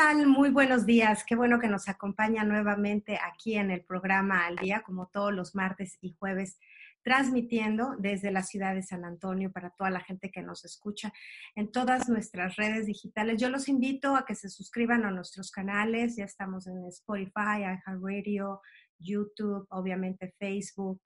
[0.00, 0.26] Tal?
[0.26, 1.24] Muy buenos días.
[1.26, 5.54] Qué bueno que nos acompaña nuevamente aquí en el programa Al Día, como todos los
[5.54, 6.58] martes y jueves,
[7.02, 11.12] transmitiendo desde la ciudad de San Antonio para toda la gente que nos escucha
[11.54, 13.38] en todas nuestras redes digitales.
[13.38, 16.16] Yo los invito a que se suscriban a nuestros canales.
[16.16, 18.62] Ya estamos en Spotify, iHeartRadio,
[18.98, 21.02] YouTube, obviamente Facebook,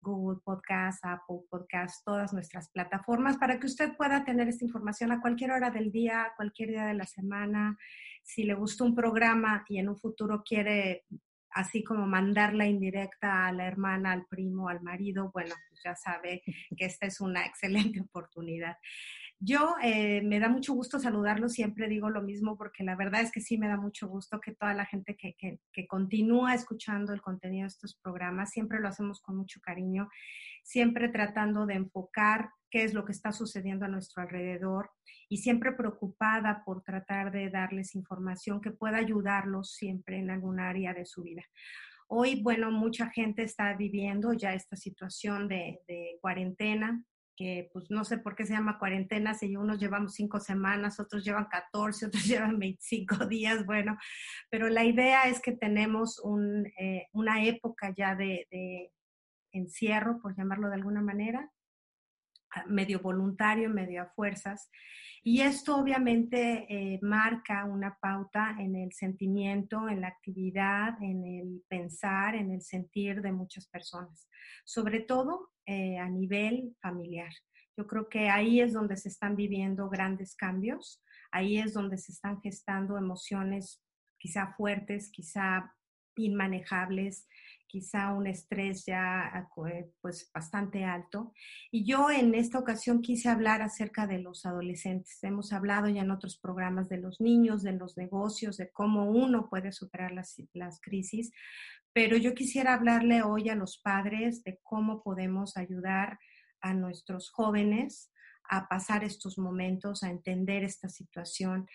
[0.00, 5.20] Google Podcast, Apple Podcast, todas nuestras plataformas para que usted pueda tener esta información a
[5.20, 7.76] cualquier hora del día, cualquier día de la semana.
[8.28, 11.06] Si le gustó un programa y en un futuro quiere
[11.50, 16.42] así como mandarla indirecta a la hermana, al primo, al marido, bueno, pues ya sabe
[16.76, 18.76] que esta es una excelente oportunidad.
[19.40, 23.32] Yo eh, me da mucho gusto saludarlo, siempre digo lo mismo porque la verdad es
[23.32, 25.36] que sí me da mucho gusto que toda la gente que,
[25.72, 30.10] que, continúa escuchando el contenido de estos programas, siempre lo hacemos con mucho cariño,
[30.68, 34.90] siempre tratando de enfocar qué es lo que está sucediendo a nuestro alrededor
[35.30, 40.92] y siempre preocupada por tratar de darles información que pueda ayudarlos siempre en algún área
[40.92, 41.42] de su vida.
[42.06, 45.80] Hoy, bueno, mucha gente está viviendo ya esta situación de,
[46.20, 47.02] cuarentena,
[47.34, 51.24] que pues no sé por qué se llama cuarentena, si unos llevamos cinco semanas, otros
[51.24, 53.96] llevan 14, otros llevan 25 días, bueno,
[54.50, 58.90] pero la idea es que tenemos un, eh, una época ya de,
[59.52, 61.50] encierro, por llamarlo de alguna manera,
[62.66, 64.70] medio voluntario, medio a fuerzas,
[65.22, 71.62] y esto obviamente eh, marca una pauta en el sentimiento, en la actividad, en el
[71.68, 74.28] pensar, en el sentir de muchas personas,
[74.64, 77.32] sobre todo eh, a nivel familiar.
[77.76, 82.12] Yo creo que ahí es donde se están viviendo grandes cambios, ahí es donde se
[82.12, 83.82] están gestando emociones
[84.18, 85.74] quizá fuertes, quizá
[86.16, 87.28] inmanejables,
[87.68, 91.32] quizá un estrés ya eh, pues bastante alto.
[91.70, 95.22] Y yo en esta ocasión quise hablar acerca de los adolescentes.
[95.22, 99.48] Hemos hablado ya en otros programas de los niños, de los negocios, de cómo uno
[99.48, 101.30] puede superar las, las crisis,
[101.92, 106.18] pero yo quisiera hablarle hoy a los padres de cómo podemos ayudar
[106.60, 108.10] a nuestros jóvenes
[108.48, 111.66] a pasar estos momentos, a entender esta situación.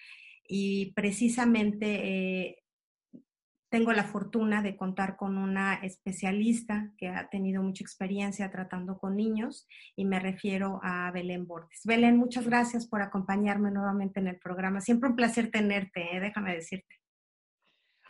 [0.45, 2.62] Y precisamente eh,
[3.73, 9.15] tengo la fortuna de contar con una especialista que ha tenido mucha experiencia tratando con
[9.15, 11.81] niños y me refiero a Belén Bordes.
[11.83, 14.79] Belén, muchas gracias por acompañarme nuevamente en el programa.
[14.79, 16.19] Siempre un placer tenerte, ¿eh?
[16.19, 16.99] déjame decirte.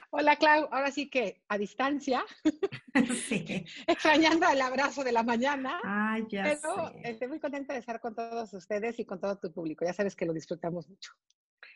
[0.09, 0.68] Hola, Clau.
[0.69, 2.25] Ahora sí que a distancia,
[3.29, 3.63] sí.
[3.88, 5.79] extrañando el abrazo de la mañana.
[5.85, 9.53] Ah, ya pero estoy muy contenta de estar con todos ustedes y con todo tu
[9.53, 9.85] público.
[9.85, 11.13] Ya sabes que lo disfrutamos mucho.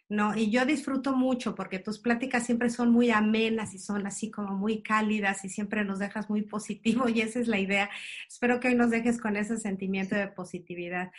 [0.09, 4.31] No, y yo disfruto mucho porque tus pláticas siempre son muy amenas y son así
[4.31, 7.89] como muy cálidas y siempre nos dejas muy positivo y esa es la idea.
[8.25, 11.11] Espero que hoy nos dejes con ese sentimiento de positividad.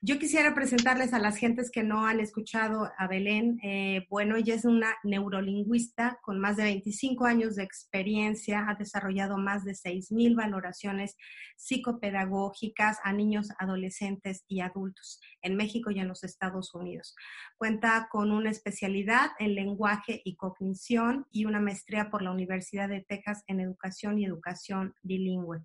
[0.00, 3.58] Yo quisiera presentarles a las gentes que no han escuchado a Belén.
[3.64, 9.38] Eh, bueno, ella es una neurolingüista con más de 25 años de experiencia, ha desarrollado
[9.38, 11.16] más de 6.000 valoraciones
[11.56, 17.16] psicopedagógicas a niños, adolescentes y adultos en México y en los Estados Unidos.
[17.56, 23.00] Cuenta con una especialidad en lenguaje y cognición y una maestría por la Universidad de
[23.02, 25.64] Texas en educación y educación bilingüe.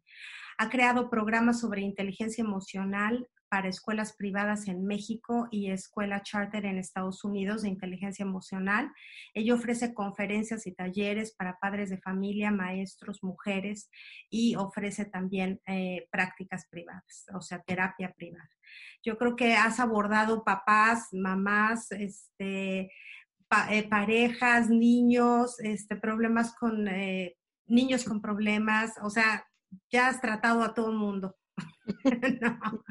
[0.58, 6.78] Ha creado programas sobre inteligencia emocional para escuelas privadas en México y escuela charter en
[6.78, 8.90] Estados Unidos de inteligencia emocional.
[9.34, 13.90] Ella ofrece conferencias y talleres para padres de familia, maestros, mujeres
[14.30, 18.50] y ofrece también eh, prácticas privadas, o sea, terapia privada.
[19.04, 22.90] Yo creo que has abordado papás, mamás, este,
[23.70, 29.46] eh, parejas, niños, este, problemas con eh, niños con problemas, o sea,
[29.92, 31.36] ya has tratado a todo el mundo.
[32.42, 32.84] no.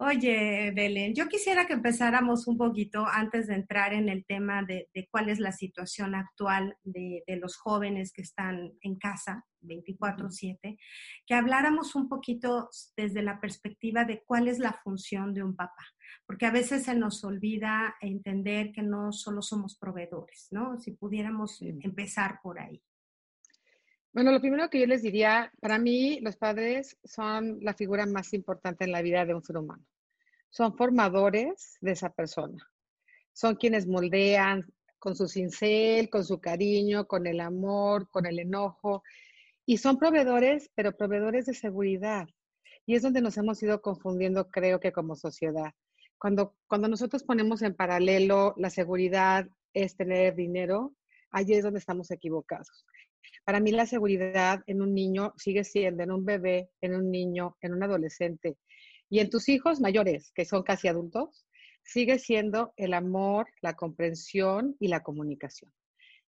[0.00, 4.88] Oye, Belén, yo quisiera que empezáramos un poquito antes de entrar en el tema de,
[5.10, 10.78] cuál es la situación actual de, los jóvenes que están en casa 24/7,
[11.26, 15.84] que habláramos un poquito desde la perspectiva de cuál es la función de un papá,
[16.26, 20.78] porque a veces se nos olvida entender que no solo somos proveedores, ¿no?
[20.78, 22.80] Si pudiéramos empezar por ahí.
[24.12, 28.32] Bueno, lo primero que yo les diría, para mí los padres son la figura más
[28.32, 29.84] importante en la vida de un ser humano.
[30.50, 32.66] Son formadores de esa persona.
[33.34, 34.64] Son quienes moldean
[34.98, 39.02] con su cincel, con su cariño, con el amor, con el enojo.
[39.66, 42.26] Y son proveedores, pero proveedores de seguridad.
[42.86, 45.72] Y es donde nos hemos ido confundiendo, creo que como sociedad.
[46.18, 50.94] Cuando, cuando nosotros ponemos en paralelo la seguridad es tener dinero,
[51.30, 52.86] allí es donde estamos equivocados.
[53.44, 57.56] Para mí la seguridad en un niño sigue siendo en un bebé, en un niño,
[57.60, 58.58] en un adolescente
[59.08, 61.46] y en tus hijos mayores, que son casi adultos,
[61.82, 65.72] sigue siendo el amor, la comprensión y la comunicación.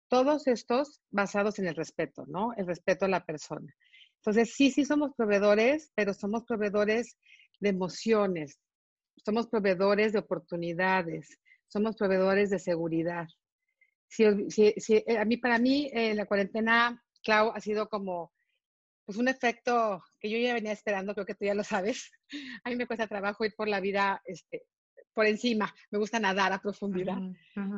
[0.08, 2.54] Todos estos basados en el respeto, ¿no?
[2.56, 3.74] El respeto a la persona.
[4.18, 7.18] Entonces, sí, sí somos proveedores, pero somos proveedores
[7.60, 8.60] de emociones,
[9.26, 13.28] somos proveedores de oportunidades, somos proveedores de seguridad.
[14.08, 18.32] Si, eh, a mí, para mí, eh, la cuarentena Clau, ha sido como
[19.06, 22.12] pues un efecto que yo ya venía esperando, creo que tú ya lo sabes.
[22.66, 24.66] A mí me cuesta trabajo ir por la vida este,
[25.18, 27.18] por encima, me gusta nadar a profundidad.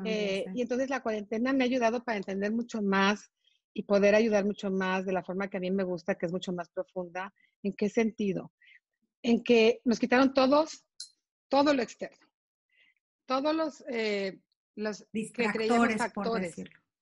[0.04, 3.32] Eh, y entonces la cuarentena me ha ayudado para entender mucho más
[3.74, 6.34] y poder ayudar mucho más de la forma que a mí me gusta, que es
[6.34, 7.34] mucho más profunda.
[7.64, 8.52] ¿En qué sentido?
[9.22, 10.86] En que nos quitaron todos,
[11.48, 12.28] todo lo externo,
[13.26, 14.38] todos los, eh,
[14.80, 16.56] los distractores, factores.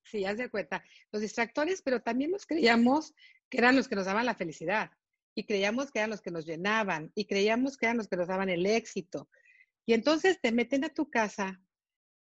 [0.03, 0.83] Sí, haz de cuenta.
[1.11, 3.13] Los distractores, pero también los creíamos
[3.49, 4.91] que eran los que nos daban la felicidad
[5.35, 8.27] y creíamos que eran los que nos llenaban y creíamos que eran los que nos
[8.27, 9.29] daban el éxito.
[9.85, 11.61] Y entonces te meten a tu casa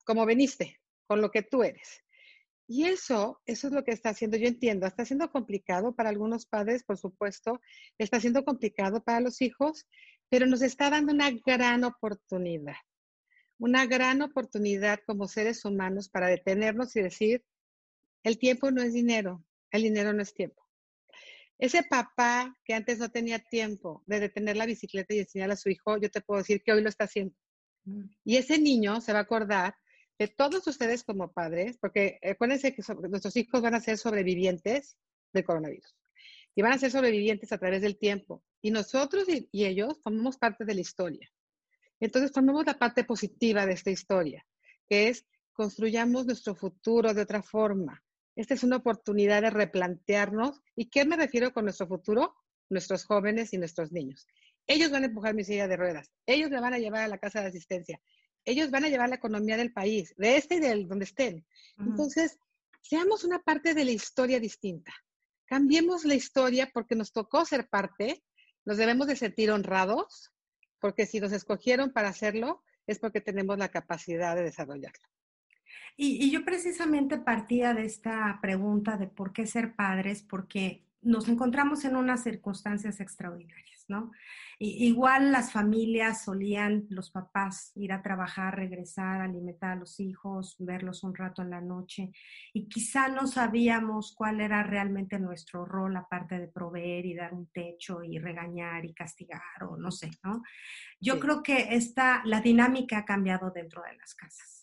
[0.05, 2.05] como veniste, con lo que tú eres.
[2.67, 6.47] Y eso, eso es lo que está haciendo, yo entiendo, está siendo complicado para algunos
[6.47, 7.61] padres, por supuesto,
[7.99, 9.89] está siendo complicado para los hijos,
[10.29, 12.77] pero nos está dando una gran oportunidad,
[13.61, 17.45] una gran oportunidad como seres humanos para detenernos y decir,
[18.25, 20.67] el tiempo no es dinero, el dinero no es tiempo.
[21.59, 25.69] Ese papá que antes no tenía tiempo de detener la bicicleta y enseñar a su
[25.69, 27.37] hijo, yo te puedo decir que hoy lo está haciendo.
[27.85, 28.05] Mm.
[28.25, 29.75] Y ese niño se va a acordar
[30.19, 34.97] de todos ustedes como padres, porque acuérdense que nuestros hijos van a ser sobrevivientes
[35.35, 35.95] del coronavirus
[36.55, 38.43] y van a ser sobrevivientes a través del tiempo.
[38.63, 41.31] Y nosotros y, y ellos formamos parte de la historia.
[42.01, 44.47] Entonces formamos la parte positiva de esta historia,
[44.89, 48.03] que es construyamos nuestro futuro de otra forma,
[48.41, 50.63] esta es una oportunidad de replantearnos.
[50.77, 52.35] ¿Y qué me refiero con nuestro futuro?
[52.71, 54.27] Nuestros jóvenes y nuestros niños.
[54.67, 56.11] Ellos van a empujar mi silla de ruedas.
[56.27, 58.01] Ellos me van a llevar a la casa de asistencia.
[58.45, 61.47] Ellos van a llevar la economía del país, de este y del donde estén.
[61.79, 62.39] Entonces,
[62.81, 64.95] seamos una parte de la historia distinta.
[65.45, 68.23] Cambiemos la historia porque nos tocó ser parte.
[68.65, 70.31] Nos debemos de sentir honrados
[70.81, 75.07] porque si nos escogieron para hacerlo es porque tenemos la capacidad de desarrollarlo.
[75.97, 81.85] Y, yo precisamente partía de esta pregunta de por qué ser padres, porque nos encontramos
[81.85, 84.11] en unas circunstancias extraordinarias, ¿no?
[84.63, 91.03] igual las familias solían, los papás, ir a trabajar, regresar, alimentar a los hijos, verlos
[91.03, 92.13] un rato en la noche,
[92.53, 97.47] y quizá no sabíamos cuál era realmente nuestro rol, aparte de proveer y dar un
[97.47, 100.43] techo y regañar y castigar, o no sé, ¿no?
[101.01, 104.61] Yo creo que esta, la dinámica ha cambiado dentro de las casas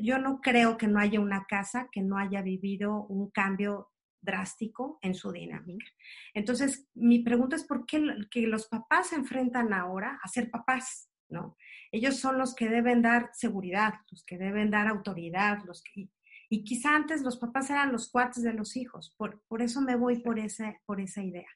[0.00, 3.90] yo, no creo que no haya una casa que no haya vivido un cambio
[4.24, 5.86] drástico en su dinámica.
[6.32, 11.10] Entonces, mi pregunta es por qué que los papás se enfrentan ahora a ser papás,
[11.28, 11.56] ¿no?
[11.92, 16.08] Ellos son los que deben dar seguridad, los que deben dar autoridad, los que,
[16.48, 19.14] y quizá antes los papás eran los cuates de los hijos.
[19.16, 21.48] Por, por eso me voy por, ese, por esa idea,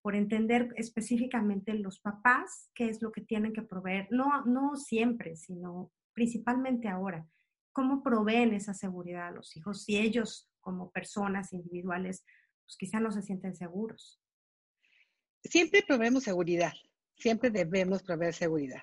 [0.00, 5.36] por entender específicamente los papás qué es lo que tienen que proveer, no, no siempre,
[5.36, 7.26] sino principalmente ahora
[7.72, 12.24] cómo proveen esa seguridad a los hijos si ellos como personas individuales
[12.64, 14.20] pues quizá no se sienten seguros.
[15.44, 16.72] Siempre proveemos seguridad,
[17.16, 18.82] siempre debemos proveer seguridad.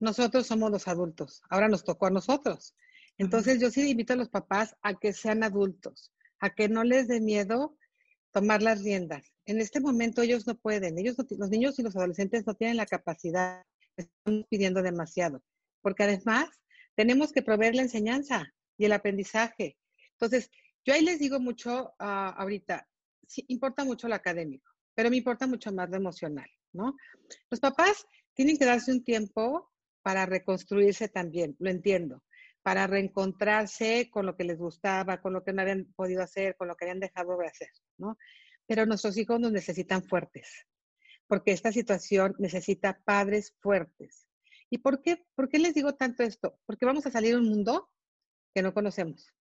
[0.00, 2.74] Nosotros somos los adultos, ahora nos tocó a nosotros.
[3.18, 7.08] Entonces yo sí invito a los papás a que sean adultos, a que no les
[7.08, 7.76] dé miedo
[8.32, 9.32] tomar las riendas.
[9.44, 12.86] En este momento ellos no pueden, ellos los niños y los adolescentes no tienen la
[12.86, 13.64] capacidad,
[13.96, 15.42] están pidiendo demasiado,
[15.82, 16.48] porque además
[16.98, 19.78] tenemos que proveer la enseñanza y el aprendizaje.
[20.14, 20.50] Entonces,
[20.84, 22.88] yo ahí les digo mucho ah, ahorita,
[23.46, 26.96] importa mucho lo académico, pero me importa mucho más lo emocional, ¿no?
[27.50, 29.70] Los papás tienen que darse un tiempo
[30.02, 32.24] para reconstruirse también, lo entiendo,
[32.64, 36.66] para reencontrarse con lo que les gustaba, con lo que no habían podido hacer, con
[36.66, 38.18] lo que habían dejado de hacer, ¿no?
[38.66, 40.66] Pero nuestros hijos nos necesitan fuertes,
[41.28, 44.27] porque esta situación necesita padres fuertes.
[44.70, 46.58] ¿Y por qué, por qué les digo tanto esto?
[46.66, 47.90] Porque vamos a salir a un mundo
[48.54, 49.32] que no conocemos.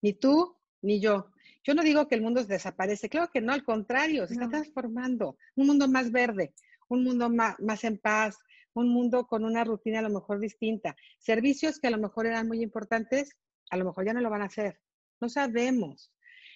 [0.00, 1.30] Ni tú, ni yo.
[1.64, 5.36] Yo no digo que el mundo desaparece, claro que no, al contrario, se está transformando.
[5.56, 6.54] Un mundo más verde,
[6.88, 8.38] un mundo más, más en paz,
[8.74, 10.96] un mundo con una rutina a lo mejor distinta.
[11.18, 13.36] Servicios que a lo mejor eran muy importantes,
[13.70, 14.80] a lo mejor ya no lo van a hacer.
[15.20, 16.12] No sabemos.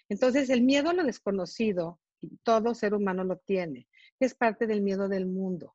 [0.08, 2.00] Entonces, el miedo a lo desconocido,
[2.44, 3.88] todo ser humano lo tiene,
[4.20, 5.74] es parte del miedo del mundo.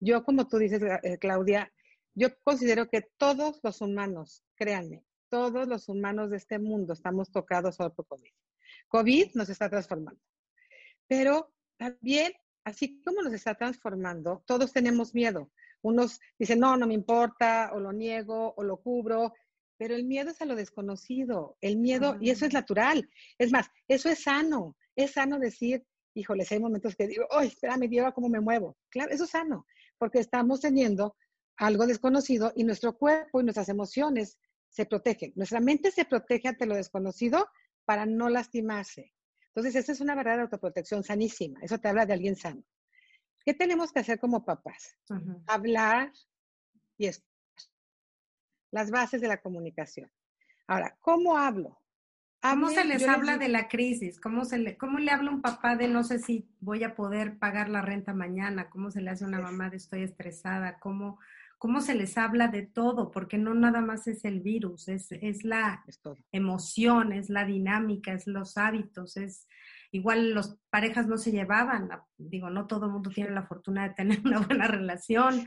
[0.00, 1.72] Yo, como tú dices, eh, Claudia,
[2.14, 7.76] yo considero que todos los humanos, créanme, todos los humanos de este mundo estamos tocados
[7.76, 8.30] por COVID.
[8.88, 10.20] COVID nos está transformando.
[11.08, 12.32] Pero también,
[12.64, 15.50] así como nos está transformando, todos tenemos miedo.
[15.82, 19.32] Unos dicen, no, no me importa, o lo niego, o lo cubro,
[19.76, 23.08] pero el miedo es a lo desconocido, el miedo, y eso es natural.
[23.38, 25.84] Es más, eso es sano, es sano decir,
[26.14, 28.76] híjoles, hay momentos que digo, ay, espérame, lleva cómo me muevo.
[28.88, 29.66] Claro, eso es sano,
[29.98, 31.16] porque estamos teniendo
[31.56, 34.38] algo desconocido y nuestro cuerpo y nuestras emociones
[34.68, 35.32] se protegen.
[35.36, 37.48] Nuestra mente se protege ante lo desconocido
[37.84, 39.12] para no lastimarse.
[39.48, 41.60] Entonces, esa es una verdadera autoprotección sanísima.
[41.62, 42.62] Eso te habla de alguien sano.
[43.44, 44.98] ¿Qué tenemos que hacer como papás?
[45.46, 46.12] Hablar
[46.98, 47.30] y escuchar.
[48.72, 50.10] Las bases de la comunicación.
[50.66, 51.80] Ahora, ¿cómo hablo?
[52.50, 54.20] ¿Cómo se les habla de la crisis?
[54.20, 57.38] ¿Cómo, se le, ¿Cómo le habla un papá de no sé si voy a poder
[57.38, 58.68] pagar la renta mañana?
[58.68, 60.78] ¿Cómo se le hace a una mamá de estoy estresada?
[60.78, 61.18] ¿Cómo,
[61.58, 63.10] ¿Cómo se les habla de todo?
[63.10, 65.84] Porque no nada más es el virus, es, es la
[66.30, 69.48] emoción, es la dinámica, es los hábitos, es
[69.90, 71.88] igual los parejas no se llevaban,
[72.18, 75.46] digo, no todo el mundo tiene la fortuna de tener una buena relación.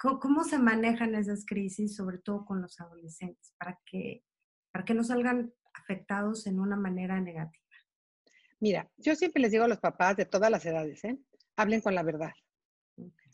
[0.00, 4.22] ¿Cómo, se manejan esas crisis, sobre todo con los adolescentes, para que,
[4.70, 7.64] para que no salgan afectados en una manera negativa?
[8.60, 11.18] Mira, yo siempre les digo a los papás de todas las edades, ¿eh?
[11.56, 12.32] hablen con la verdad.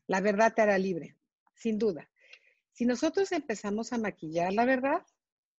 [0.06, 1.16] La verdad te hará libre,
[1.54, 2.08] sin duda.
[2.72, 5.02] Si nosotros empezamos a maquillar la verdad,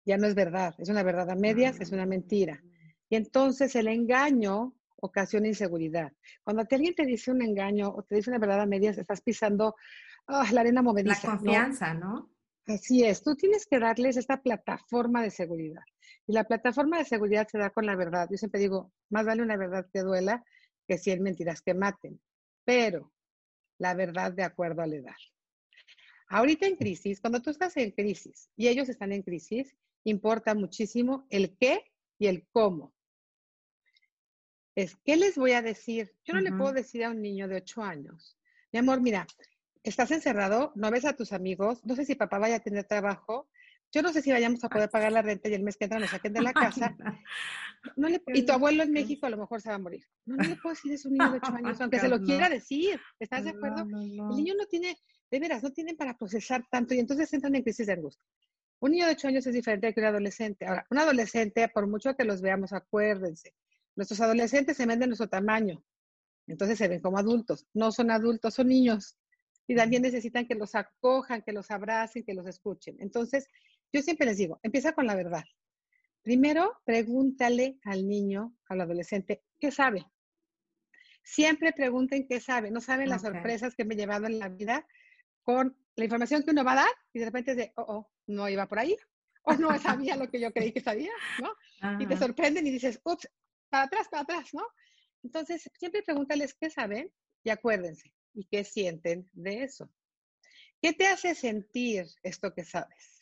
[0.05, 2.61] ya no es verdad, es una verdad a medias, es una mentira.
[3.09, 6.11] Y entonces el engaño ocasiona inseguridad.
[6.43, 9.75] Cuando alguien te dice un engaño o te dice una verdad a medias, estás pisando
[10.27, 11.27] ah, la arena movediza.
[11.27, 12.34] La confianza, ¿no?
[12.67, 15.83] Así es, tú tienes que darles esta plataforma de seguridad.
[16.25, 18.27] Y la plataforma de seguridad se da con la verdad.
[18.31, 20.43] Yo siempre digo, más vale una verdad que duela
[20.87, 22.19] que cien mentiras que maten.
[22.63, 23.13] Pero
[23.77, 25.15] la verdad de acuerdo a la edad.
[26.27, 31.27] Ahorita en crisis, cuando tú estás en crisis y ellos están en crisis, importa muchísimo
[31.29, 32.95] el qué y el cómo.
[34.73, 36.13] Es, ¿qué les voy a decir?
[36.23, 38.37] Yo no le puedo decir a un niño de ocho años,
[38.71, 39.25] mi amor, mira,
[39.89, 43.47] estás encerrado, no ves a tus amigos, no sé si papá vaya a tener trabajo,
[43.91, 45.99] yo no sé si vayamos a poder pagar la renta y el mes que entra
[45.99, 46.95] nos saquen de la casa.
[47.95, 50.03] No y tu abuelo en México a lo mejor se va a morir.
[50.25, 52.49] No, le puedo decir eso a un niño de ocho años, aunque se lo quiera
[52.49, 52.99] decir.
[53.19, 53.83] ¿Estás de acuerdo?
[53.83, 54.97] El niño no tiene,
[55.31, 58.25] de veras, no tienen para procesar tanto y entonces entran en crisis de angustia.
[58.79, 60.65] Un niño de ocho años es diferente que un adolescente.
[60.65, 63.53] Ahora, un adolescente, por mucho que los veamos, acuérdense,
[63.95, 65.81] nuestros adolescentes se ven de nuestro tamaño,
[66.47, 67.65] entonces se ven como adultos.
[67.73, 69.17] No son adultos, son niños.
[69.67, 72.95] Y también necesitan que los acojan, que los abracen, que los escuchen.
[72.99, 73.47] Entonces,
[73.91, 75.43] yo siempre les digo, empieza con la verdad.
[76.21, 80.05] Primero, pregúntale al niño, al adolescente, ¿qué sabe?
[81.23, 82.71] Siempre pregunten qué sabe.
[82.71, 84.87] No saben las sorpresas que me he llevado en la vida
[85.43, 88.11] con la información que uno va a dar y de repente es de, oh, oh,
[88.27, 88.97] no iba por ahí,
[89.43, 91.99] o no sabía lo que yo creí que sabía, ¿no?
[91.99, 93.29] Y te sorprenden y dices, ups,
[93.69, 94.65] para atrás, para atrás, ¿no?
[95.23, 97.11] Entonces, siempre pregúntales qué saben
[97.43, 99.89] y acuérdense, y qué sienten de eso.
[100.81, 103.21] ¿Qué te hace sentir esto que sabes?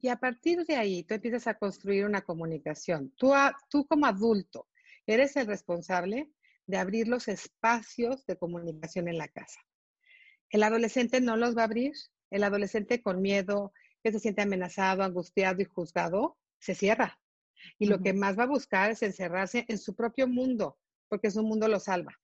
[0.00, 3.12] Y a partir de ahí, tú empiezas a construir una comunicación.
[3.16, 3.32] Tú,
[3.68, 4.66] tú como adulto,
[5.06, 6.30] eres el responsable
[6.66, 9.60] de abrir los espacios de comunicación en la casa.
[10.48, 11.92] El adolescente no los va a abrir.
[12.30, 17.20] El adolescente con miedo, que se siente amenazado, angustiado y juzgado, se cierra.
[17.78, 21.42] Y lo que más va a buscar es encerrarse en su propio mundo, porque su
[21.42, 22.18] mundo lo salva.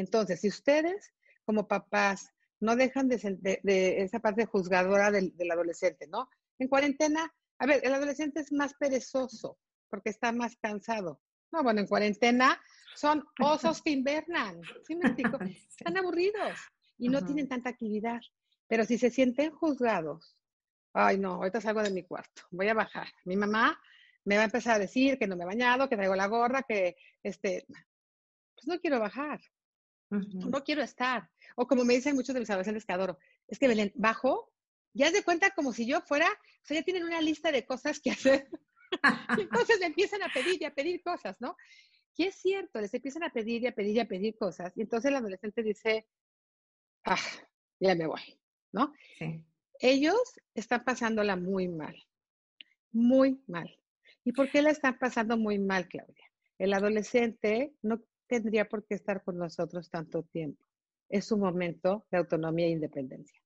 [0.00, 1.12] Entonces, si ustedes
[1.44, 3.60] como papás no dejan de,
[3.98, 6.28] esa parte juzgadora del, del, adolescente, ¿no?
[6.58, 11.20] En cuarentena, a ver, el adolescente es más perezoso porque está más cansado.
[11.52, 12.60] No, bueno, en cuarentena
[12.94, 15.38] son osos que invernan, ¿sí me explico?
[15.78, 16.58] Están aburridos
[16.98, 18.20] y no tienen tanta actividad.
[18.68, 20.36] Pero si se sienten juzgados,
[20.92, 23.08] ay no, ahorita salgo de mi cuarto, voy a bajar.
[23.24, 23.80] Mi mamá
[24.24, 26.62] me va a empezar a decir que no me he bañado, que traigo la gorra,
[26.62, 29.40] que este, pues no quiero bajar.
[30.10, 31.30] No quiero estar.
[31.56, 34.52] O como me dicen muchos de mis adolescentes que adoro, es que Belén, bajo,
[34.92, 37.64] ya es de cuenta como si yo fuera, o sea, ya tienen una lista de
[37.64, 38.48] cosas que hacer.
[39.38, 41.56] entonces me empiezan a pedir y a pedir cosas, ¿no?
[42.16, 44.76] Y es cierto, les empiezan a pedir y a pedir y a pedir cosas.
[44.76, 46.06] Y entonces el adolescente dice,
[47.04, 47.16] ah,
[47.78, 48.38] ya me voy,
[48.72, 48.92] ¿no?
[49.18, 49.42] Sí.
[49.78, 50.20] Ellos
[50.54, 51.96] están pasándola muy mal,
[52.92, 53.74] muy mal.
[54.24, 56.30] ¿Y por qué la están pasando muy mal, Claudia?
[56.58, 60.62] El adolescente no tendría por qué estar con nosotros tanto tiempo.
[61.08, 63.42] Es su momento de autonomía e independencia.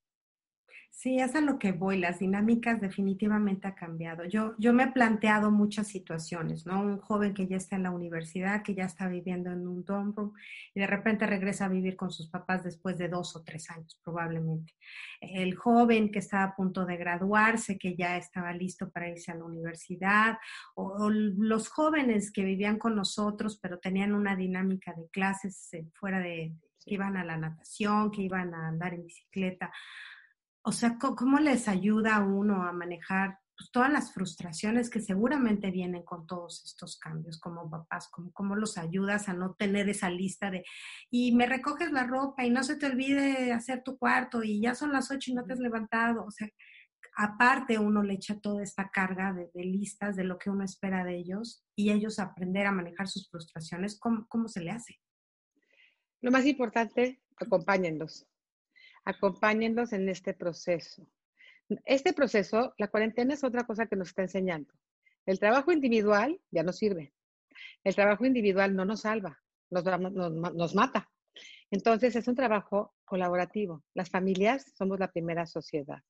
[0.97, 1.99] Sí, es a lo que voy.
[1.99, 4.25] Las dinámicas definitivamente han cambiado.
[4.27, 6.81] Yo, yo me he planteado muchas situaciones, ¿no?
[6.81, 10.15] Un joven que ya está en la universidad, que ya está viviendo en un dorm
[10.15, 10.33] room
[10.73, 14.01] y de repente regresa a vivir con sus papás después de dos o tres años,
[14.05, 14.73] probablemente.
[15.21, 19.35] El joven que está a punto de graduarse, que ya estaba listo para irse a
[19.35, 20.39] la universidad,
[20.77, 26.21] o, los jóvenes que vivían con nosotros, pero tenían una dinámica de clases eh, fuera
[26.21, 26.55] de,
[26.85, 29.73] que iban a la natación, que iban a andar en bicicleta
[30.67, 35.71] o sea, ¿cómo les ayuda a uno a manejar pues, todas las frustraciones que seguramente
[35.71, 38.09] vienen con todos estos cambios como papás?
[38.11, 40.65] ¿Cómo, ¿Cómo los ayudas a no tener esa lista de,
[41.11, 44.75] y me recoges la ropa y no se te olvide hacer tu cuarto y ya
[44.75, 46.25] son las ocho y no te has levantado?
[46.25, 46.49] O sea,
[47.15, 51.19] aparte uno le echa toda esta carga de, listas de lo que uno espera de
[51.19, 54.99] ellos y ellos aprender a manejar sus frustraciones, ¿cómo, cómo se le hace?
[56.23, 58.27] Lo más importante, acompáñenlos
[59.05, 61.07] acompáñenlos en este proceso.
[61.85, 64.73] Este proceso, la cuarentena es otra cosa que nos está enseñando.
[65.27, 67.15] El trabajo individual ya no sirve.
[67.83, 71.11] El trabajo individual no nos salva, nos, nos, mata.
[71.71, 73.83] Entonces es un trabajo colaborativo.
[73.95, 76.03] Las familias somos la primera sociedad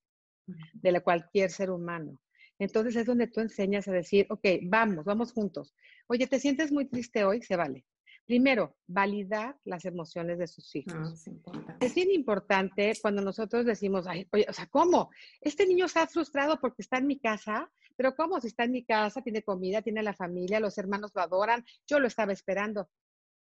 [0.73, 2.21] de la cualquier ser humano.
[2.59, 5.75] Entonces es donde tú enseñas a decir, ok, vamos, vamos juntos.
[6.07, 7.43] Oye, ¿te sientes muy triste hoy?
[7.43, 7.85] Se vale.
[8.27, 11.29] Primero, validar las emociones de sus hijos.
[11.47, 15.11] Ah, es, bien importante cuando nosotros decimos, oye, o sea, ¿cómo?
[15.43, 18.41] Este niño está frustrado porque está en mi casa, pero ¿cómo?
[18.41, 22.01] Si está en mi casa, tiene comida, tiene la familia, los hermanos lo adoran, yo
[22.01, 22.89] lo estaba esperando.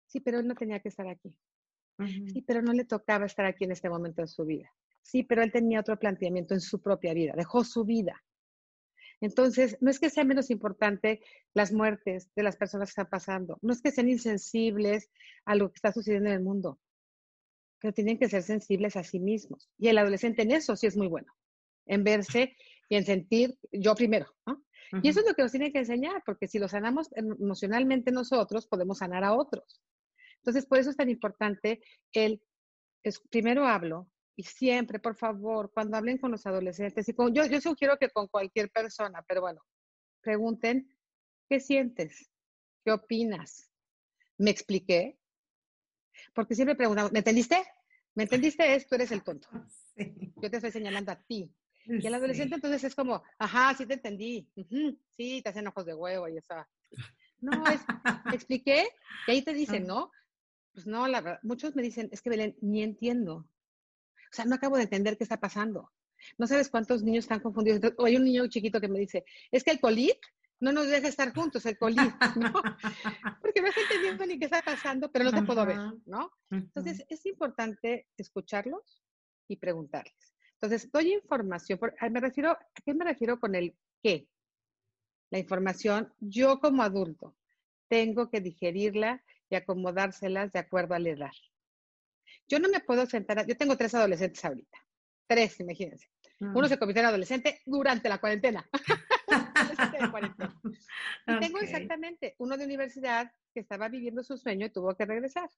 [0.07, 1.35] Sí, pero él no tenía que estar aquí.
[2.33, 4.73] Sí, pero no le tocaba estar aquí en este momento de su vida.
[5.03, 8.23] Sí, pero él tenía otro planteamiento en su propia vida, dejó su vida.
[9.21, 11.21] Entonces, no es que sea menos importante
[11.55, 15.11] las muertes de las personas que están pasando, no es que sean insensibles
[15.45, 16.79] a lo que está sucediendo en el mundo,
[17.81, 19.71] pero tienen que ser sensibles a sí mismos.
[19.79, 21.33] Y el adolescente en eso sí es muy bueno,
[21.87, 22.57] en verse
[22.89, 24.35] y en sentir yo primero.
[25.03, 28.67] Y eso es lo que nos tiene que enseñar, porque si lo sanamos emocionalmente nosotros,
[28.67, 29.83] podemos sanar a otros.
[30.39, 32.41] Entonces, por eso es tan importante el,
[33.31, 37.99] primero hablo, y siempre, por favor, cuando hablen con los adolescentes, y yo, yo sugiero
[37.99, 39.61] que con cualquier persona, pero bueno,
[40.21, 40.97] pregunten,
[41.49, 42.31] ¿qué sientes?
[42.85, 43.69] ¿Qué opinas?
[44.37, 45.19] ¿Me expliqué?
[46.33, 47.67] Porque siempre preguntamos, ¿me entendiste?
[48.15, 48.77] ¿Me entendiste?
[48.77, 49.49] esto eres el tonto.
[50.41, 51.53] Yo te estoy señalando a ti.
[51.87, 54.49] Y el adolescente entonces es como, ajá, sí te entendí.
[55.17, 56.55] sí, te hacen ojos de huevo y eso.
[57.41, 57.81] No, es,
[58.31, 58.87] ¿te expliqué?
[59.27, 60.13] Y ahí te dicen, ¿no?
[60.75, 63.49] Pues no, la verdad, muchos me dicen, es que Belén, ni entiendo.
[64.31, 65.91] O sea, no acabo de entender qué está pasando.
[66.37, 67.81] No sabes cuántos niños están confundidos.
[67.97, 70.13] o hay un niño chiquito que me dice, es que el COVID
[70.61, 71.97] no nos deja estar juntos, el COVID,
[72.37, 72.53] ¿no?
[73.41, 76.31] Porque no estoy entendiendo ni qué está pasando, pero no te puedo ver, ¿no?
[76.51, 79.03] Entonces, es importante escucharlos
[79.47, 80.35] y preguntarles.
[80.55, 81.79] Entonces, doy información.
[82.11, 84.29] me refiero, ¿A qué me refiero con el qué?
[85.31, 87.37] La información, yo como adulto
[87.89, 91.31] tengo que digerirla y acomodárselas de acuerdo a la edad.
[92.49, 94.79] Yo no me puedo sentar, yo tengo tres adolescentes ahorita,
[95.27, 96.09] tres, imagínense.
[96.41, 96.69] Uno mm.
[96.69, 98.69] se convirtió en adolescente durante la cuarentena.
[101.27, 105.51] Y tengo exactamente uno de universidad que estaba viviendo su sueño y tuvo que regresar.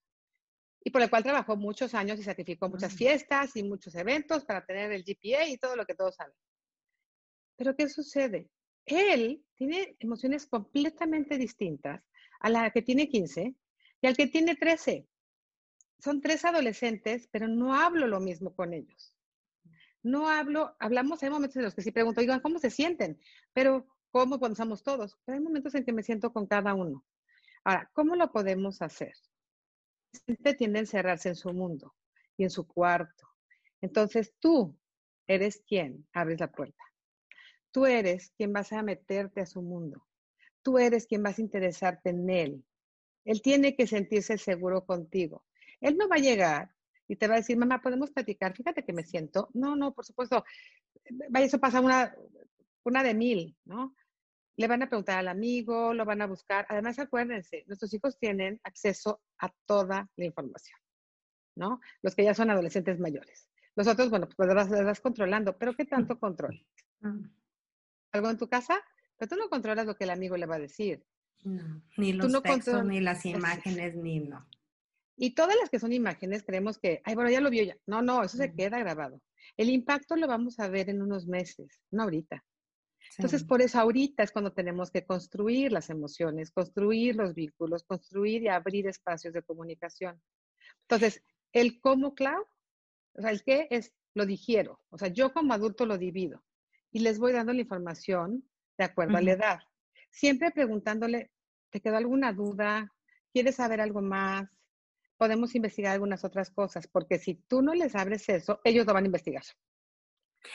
[0.83, 2.97] Y por el cual trabajó muchos años y sacrificó muchas mm.
[2.97, 6.33] fiestas y muchos eventos para tener el GPA y todo lo que todos saben.
[7.55, 8.49] Pero ¿qué sucede?
[8.85, 12.01] Él tiene emociones completamente distintas
[12.39, 13.55] a la que tiene 15
[14.01, 15.07] y al que tiene 13
[16.01, 19.15] son tres adolescentes, pero no hablo lo mismo con ellos.
[20.03, 23.19] No hablo, hablamos, hay momentos en los que sí pregunto, ¿cómo se sienten?
[23.53, 25.17] Pero, ¿cómo cuando estamos todos?
[25.25, 27.05] Pero hay momentos en que me siento con cada uno.
[27.63, 29.13] Ahora, ¿cómo lo podemos hacer?
[30.25, 31.95] gente tiende a encerrarse en su mundo
[32.35, 33.27] y en su cuarto.
[33.79, 34.77] Entonces, tú
[35.27, 36.83] eres quien abres la puerta.
[37.71, 40.05] Tú eres quien vas a meterte a su mundo.
[40.61, 42.65] Tú eres quien vas a interesarte en él.
[43.23, 45.45] Él tiene que sentirse seguro contigo.
[45.81, 46.73] Él no va a llegar
[47.07, 48.55] y te va a decir, mamá, ¿podemos platicar?
[48.55, 49.49] Fíjate que me siento.
[49.53, 50.45] No, no, por supuesto.
[51.29, 52.15] Vaya, eso pasa una,
[52.83, 53.95] una de mil, ¿no?
[54.55, 56.65] Le van a preguntar al amigo, lo van a buscar.
[56.69, 60.77] Además, acuérdense, nuestros hijos tienen acceso a toda la información.
[61.55, 61.79] ¿no?
[62.01, 63.49] Los que ya son adolescentes mayores.
[63.75, 66.65] Los otros, bueno, pues los vas, controlando, pero ¿qué tanto control?
[66.99, 67.25] Mm.
[68.11, 68.81] ¿Algo en tu casa?
[69.17, 71.05] Pero tú no controlas lo que el amigo le va a decir.
[71.43, 74.47] No, ni los textos, ni las imágenes, ni no.
[75.23, 77.77] Y todas las que son imágenes creemos que, ay, bueno, ya lo vio ya.
[77.85, 79.21] No, no, eso se queda grabado.
[79.55, 82.43] El impacto lo vamos a ver en unos meses, no ahorita.
[83.17, 88.41] Entonces, por eso ahorita es cuando tenemos que construir las emociones, construir los vínculos, construir
[88.41, 90.19] y abrir espacios de comunicación.
[90.89, 91.21] Entonces,
[91.53, 92.43] el cómo, Clau,
[93.13, 94.81] o sea, el qué es, lo digiero.
[94.89, 96.43] O sea, yo como adulto lo divido
[96.91, 98.43] y les voy dando la información
[98.75, 99.59] de acuerdo a la edad.
[100.09, 101.29] Siempre preguntándole,
[101.69, 102.91] ¿te quedó alguna duda?
[103.31, 104.49] ¿Quieres saber algo más?
[105.21, 109.03] Podemos investigar algunas otras cosas, porque si tú no les abres eso, ellos lo van
[109.03, 109.43] a investigar.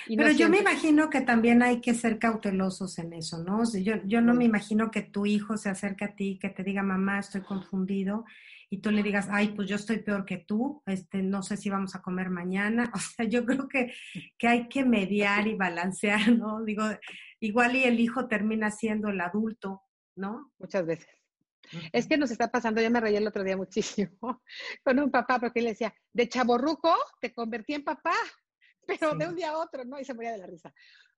[0.08, 3.62] Pero yo me imagino que también hay que ser cautelosos en eso, ¿no?
[3.80, 6.82] yo, yo no me imagino que tu hijo se acerque a ti, que te diga,
[6.82, 8.24] mamá, estoy confundido,
[8.68, 11.70] y tú le digas, ay, pues yo estoy peor que tú, este, no sé si
[11.70, 12.90] vamos a comer mañana.
[12.92, 13.94] O sea, yo creo que,
[14.36, 16.64] que hay que mediar y balancear, ¿no?
[16.64, 16.82] Digo,
[17.38, 19.82] igual y el hijo termina siendo el adulto,
[20.16, 20.50] ¿no?
[20.58, 21.06] Muchas veces.
[21.92, 24.42] Es que nos está pasando, yo me reí el otro día muchísimo
[24.84, 28.14] con un papá porque él decía, de chaborruco te convertí en papá
[28.86, 29.98] pero de un día a otro, ¿no?
[29.98, 30.72] Y se moría de la risa.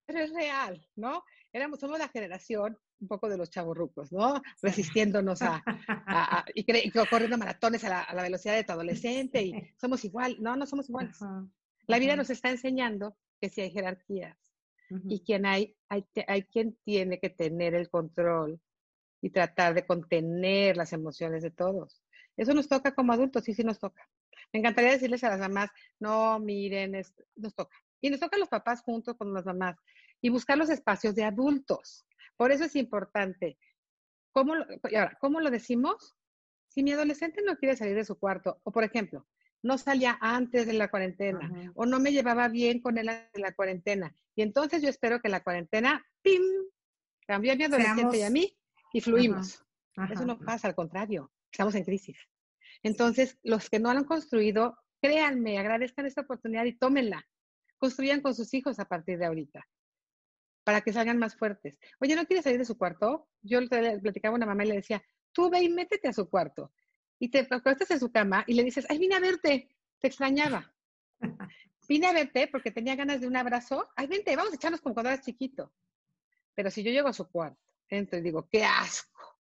[0.07, 1.23] Pero es real, ¿no?
[1.53, 4.43] Éramos, somos la generación un poco de los chavorrucos, ¿no?
[4.63, 5.63] Resistiéndonos a,
[6.55, 10.37] y, corriendo maratones a la, velocidad de tu adolescente y somos igual.
[10.41, 11.19] No, no somos iguales.
[11.87, 14.37] La vida nos está enseñando que sí hay jerarquías
[15.07, 18.59] y quien hay, hay, hay quien tiene que tener el control
[19.21, 22.03] y tratar de contener las emociones de todos.
[22.37, 24.09] Eso nos toca como adultos, sí, sí nos toca.
[24.53, 26.93] Me encantaría decirles a las mamás, no, miren,
[27.37, 27.77] nos toca.
[28.01, 29.77] Y nos toca a los papás juntos con las mamás
[30.21, 32.07] y buscar los espacios de adultos.
[32.37, 33.59] Por eso es importante.
[34.33, 36.17] ¿Cómo lo, y ahora, ¿cómo lo decimos?
[36.69, 39.27] Si mi adolescente no quiere salir de su cuarto, o por ejemplo,
[39.63, 43.53] no salía antes de la cuarentena, o no me llevaba bien con él en la
[43.53, 46.43] cuarentena, y entonces yo espero que la cuarentena, ¡pim!,
[47.27, 48.57] cambió a mi adolescente y a mí,
[48.93, 49.65] y fluimos.
[50.11, 52.19] Eso no pasa, al contrario, estamos en crisis.
[52.83, 57.27] Entonces, los que no han construido, créanme, agradezcan esta oportunidad y tómenla.
[57.79, 59.67] Construyan con sus hijos a partir de ahorita
[60.69, 61.81] para que salgan más fuertes.
[61.99, 63.27] Oye, ¿no quieres salir de su cuarto?
[63.41, 63.69] Yo le
[64.01, 66.75] platicaba a una mamá y le decía, tú ve y métete a su cuarto.
[67.19, 70.71] Y te acuestas en su cama y le dices, ay, vine a verte, te extrañaba.
[71.89, 73.89] vine a verte porque tenía ganas de un abrazo.
[73.97, 75.73] Ay, vente, vamos a echarnos como cuando eras chiquito.
[76.55, 79.39] Pero si yo llego a su cuarto, entro y digo, qué asco.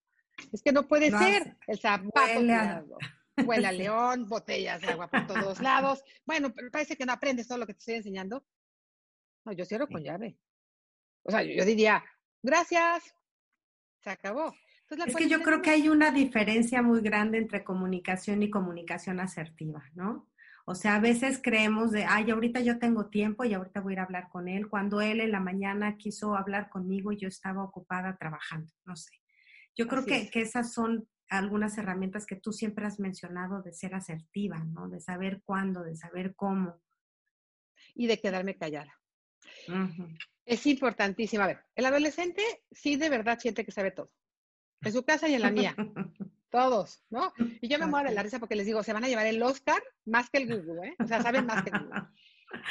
[0.53, 2.41] Es que no puede ser el zapato
[3.45, 6.03] huele a león, botellas de agua por todos lados.
[6.27, 8.45] Bueno, pero parece que no aprendes todo lo que te estoy enseñando.
[9.45, 10.39] No, yo cierro con llave.
[11.23, 12.05] O sea, yo, diría,
[12.43, 13.15] gracias,
[14.01, 14.55] se acabó.
[15.07, 19.85] es que yo creo que hay una diferencia muy grande entre comunicación y comunicación asertiva,
[19.95, 20.29] ¿no?
[20.69, 23.95] O sea, a veces creemos de, ay, ahorita yo tengo tiempo y ahorita voy a
[23.95, 27.27] ir a hablar con él, cuando él en la mañana quiso hablar conmigo y yo
[27.27, 29.11] estaba ocupada trabajando, no sé.
[29.75, 33.95] Yo creo que, que, esas son algunas herramientas que tú siempre has mencionado de ser
[33.95, 34.91] asertiva, ¿no?
[34.91, 36.79] De saber cuándo, de saber cómo.
[37.95, 38.93] Y de quedarme callada.
[40.45, 41.45] Es importantísimo.
[41.45, 44.13] A ver, el adolescente sí de verdad siente que sabe todo.
[44.83, 45.75] En su casa y en la mía.
[46.51, 47.33] Todos, ¿no?
[47.61, 49.43] Y yo me muero de la risa porque les digo, se van a llevar el
[49.43, 50.97] Oscar más que el Google, ¿eh?
[50.99, 52.03] O sea, saben más que el Google.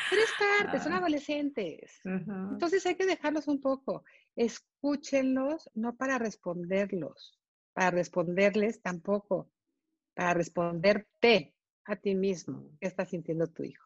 [0.10, 2.02] Pero es parte, son adolescentes.
[2.04, 4.04] Entonces hay que dejarlos un poco.
[4.36, 7.38] Escúchenlos, no para responderlos
[7.78, 9.52] para responderles tampoco,
[10.16, 11.54] para responderte
[11.86, 13.86] a ti mismo qué está sintiendo tu hijo.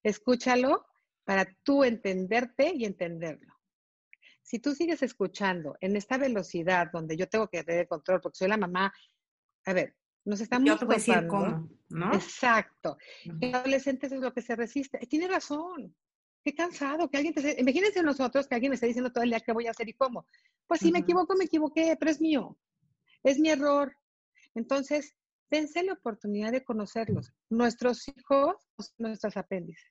[0.00, 0.86] Escúchalo
[1.24, 3.52] para tú entenderte y entenderlo.
[4.42, 8.46] Si tú sigues escuchando en esta velocidad donde yo tengo que tener control porque soy
[8.46, 8.94] la mamá,
[9.64, 12.14] a ver, nos estamos yo te voy decir cómo, ¿no?
[12.14, 12.96] Exacto.
[13.40, 14.98] El adolescente es lo que se resiste.
[15.06, 15.94] tiene razón.
[16.44, 17.60] Qué cansado que alguien te...
[17.60, 19.94] Imagínense nosotros que alguien me esté diciendo todo el día qué voy a hacer y
[19.94, 20.26] cómo.
[20.66, 22.58] Pues si me equivoco, me equivoqué, pero es mío
[23.22, 23.96] es mi error.
[24.54, 25.14] Entonces,
[25.50, 27.32] dense la oportunidad de conocerlos.
[27.50, 29.90] Nuestros hijos son nuestros apéndices.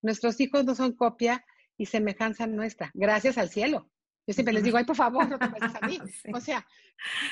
[0.00, 1.44] Nuestros hijos no son copia
[1.76, 3.90] y semejanza nuestra, gracias al cielo.
[4.26, 5.98] Yo siempre les digo, ay, por favor, no te pases a mí.
[6.32, 6.66] O sea,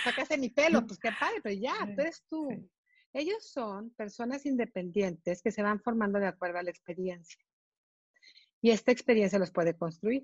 [0.04, 2.70] sacaste mi pelo, pues qué padre, pero ya, tú eres tú.
[3.12, 7.42] Ellos son personas independientes que se van formando de acuerdo a la experiencia.
[8.62, 10.22] Y esta experiencia los puede construir.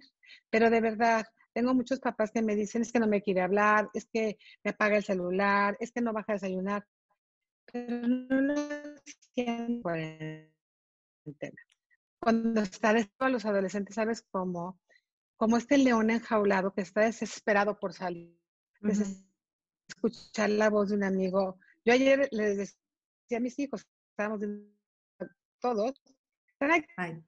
[0.51, 3.89] Pero de verdad, tengo muchos papás que me dicen, es que no me quiere hablar,
[3.95, 6.87] es que me apaga el celular, es que no baja a desayunar.
[7.73, 8.55] Pero no lo
[9.83, 10.53] cuarentena.
[12.21, 14.79] Cuando está a los adolescentes, ¿sabes cómo?
[15.37, 18.37] Como este león enjaulado que está desesperado por salir.
[19.89, 21.59] Escuchar la voz de un amigo.
[21.85, 24.41] Yo ayer les decía a mis hijos, estábamos
[25.61, 25.95] todos,
[26.49, 27.23] están aquí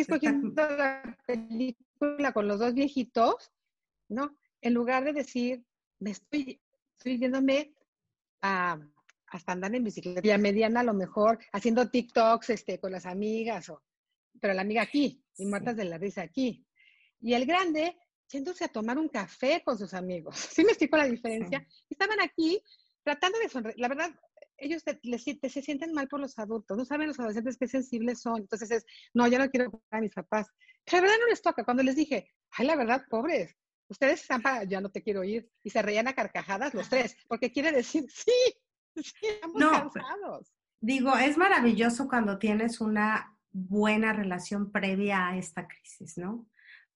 [0.00, 3.50] escogiendo la película con los dos viejitos,
[4.08, 4.36] ¿no?
[4.60, 5.64] En lugar de decir,
[5.98, 6.60] me estoy,
[6.96, 7.74] estoy yéndome
[8.42, 8.78] a,
[9.26, 13.06] hasta andar en bicicleta, y a mediana a lo mejor, haciendo TikToks este, con las
[13.06, 13.82] amigas, o,
[14.40, 16.64] pero la amiga aquí, y muertas de la risa aquí.
[17.20, 17.96] Y el grande,
[18.30, 20.36] yéndose a tomar un café con sus amigos.
[20.52, 21.66] ¿Sí me explico la diferencia?
[21.88, 22.62] Estaban aquí
[23.02, 23.78] tratando de sonreír.
[23.78, 24.10] La verdad,
[24.58, 28.38] ellos se sienten mal por los adultos, no saben los adolescentes qué sensibles son.
[28.38, 30.48] Entonces es, no, ya no quiero a mis papás.
[30.84, 31.64] Pero la verdad no les toca.
[31.64, 33.56] Cuando les dije, ay, la verdad, pobres,
[33.88, 35.50] ustedes están para, ya no te quiero ir.
[35.62, 38.32] Y se reían a carcajadas los tres, porque quiere decir, sí,
[38.96, 40.52] sí, estamos no, cansados.
[40.80, 46.46] Digo, es maravilloso cuando tienes una buena relación previa a esta crisis, ¿no?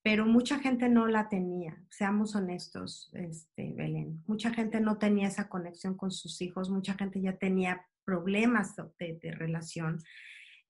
[0.02, 4.22] Pero mucha gente no la tenía, seamos honestos, este, Belén.
[4.26, 9.18] Mucha gente no tenía esa conexión con sus hijos, mucha gente ya tenía problemas de,
[9.22, 10.02] de, relación.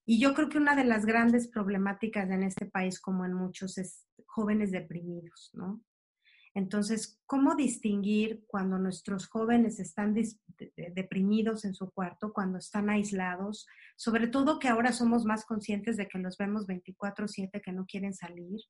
[0.05, 3.79] Y yo creo que una de las grandes problemáticas en este país, como en muchos,
[3.79, 5.83] es jóvenes deprimidos, ¿no?
[6.55, 10.15] Entonces, ¿cómo distinguir cuando nuestros jóvenes están
[10.95, 13.67] deprimidos en su cuarto, cuando están aislados?
[13.97, 18.13] Sobre todo que ahora somos más conscientes de que los vemos 24/7, que no quieren
[18.13, 18.61] salir,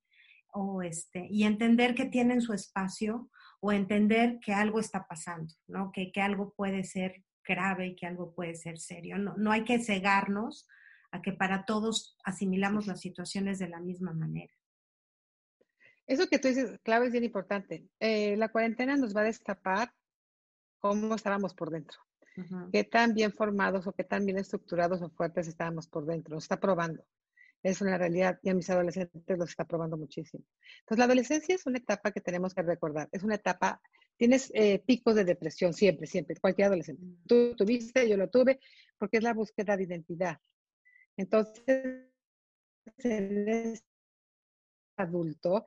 [0.53, 5.91] o este, y entender que tienen su espacio o entender que algo está pasando, ¿no?
[5.93, 9.19] Que, que algo puede ser grave y que algo puede ser serio.
[9.19, 10.69] No, no hay que cegarnos
[11.11, 14.53] a que para todos asimilamos las situaciones de la misma manera.
[16.07, 17.89] Eso que tú dices, clave, es bien importante.
[18.01, 19.93] Eh, la cuarentena nos va a destapar
[20.79, 21.99] cómo estábamos por dentro.
[22.73, 26.35] Qué tan bien formados o qué tan bien estructurados o fuertes estábamos por dentro.
[26.35, 27.05] Nos está probando
[27.63, 30.45] es una realidad y a mis adolescentes los está probando muchísimo.
[30.81, 33.09] Entonces, la adolescencia es una etapa que tenemos que recordar.
[33.13, 33.81] Es una etapa,
[34.17, 37.03] tienes eh, picos de depresión siempre, siempre, cualquier adolescente.
[37.27, 38.59] Tú tuviste, yo lo tuve,
[38.99, 40.39] porque es la búsqueda de identidad.
[41.17, 42.09] Entonces,
[42.99, 43.85] eres
[44.97, 45.65] adulto,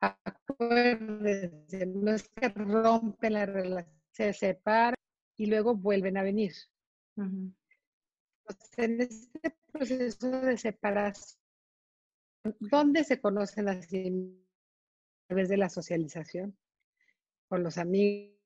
[0.00, 4.96] acuérdense, no es que rompen la relación, se separan
[5.36, 6.52] y luego vuelven a venir.
[8.76, 11.40] En este proceso de separación,
[12.60, 14.08] ¿dónde se conocen así?
[15.24, 16.56] A través de la socialización,
[17.48, 18.36] con los amigos,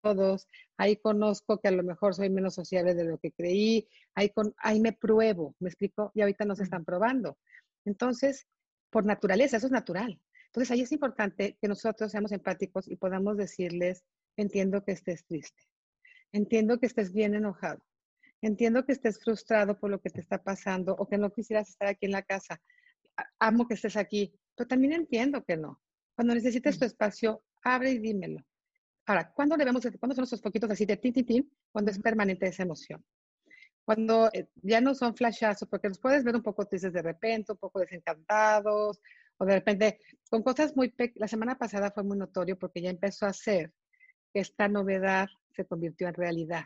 [0.00, 0.48] todos.
[0.76, 3.86] Ahí conozco que a lo mejor soy menos sociable de lo que creí.
[4.14, 6.10] Ahí, con, ahí me pruebo, ¿me explico?
[6.14, 7.38] Y ahorita no se están probando.
[7.84, 8.46] Entonces,
[8.90, 10.20] por naturaleza, eso es natural.
[10.46, 14.04] Entonces, ahí es importante que nosotros seamos empáticos y podamos decirles,
[14.36, 15.62] entiendo que estés triste,
[16.32, 17.82] entiendo que estés bien enojado,
[18.42, 21.88] Entiendo que estés frustrado por lo que te está pasando o que no quisieras estar
[21.88, 22.60] aquí en la casa.
[23.38, 25.80] Amo que estés aquí, pero también entiendo que no.
[26.14, 28.42] Cuando necesites tu espacio, abre y dímelo.
[29.06, 31.52] Ahora, ¿cuándo debemos, cuándo son esos poquitos así de tin, tin, tin?
[31.70, 33.04] Cuando es permanente esa emoción.
[33.84, 37.52] Cuando eh, ya no son flashazos, porque los puedes ver un poco tristes de repente,
[37.52, 39.00] un poco desencantados,
[39.36, 40.94] o de repente con cosas muy...
[41.16, 43.79] La semana pasada fue muy notorio porque ya empezó a ser que
[44.34, 46.64] esta novedad se convirtió en realidad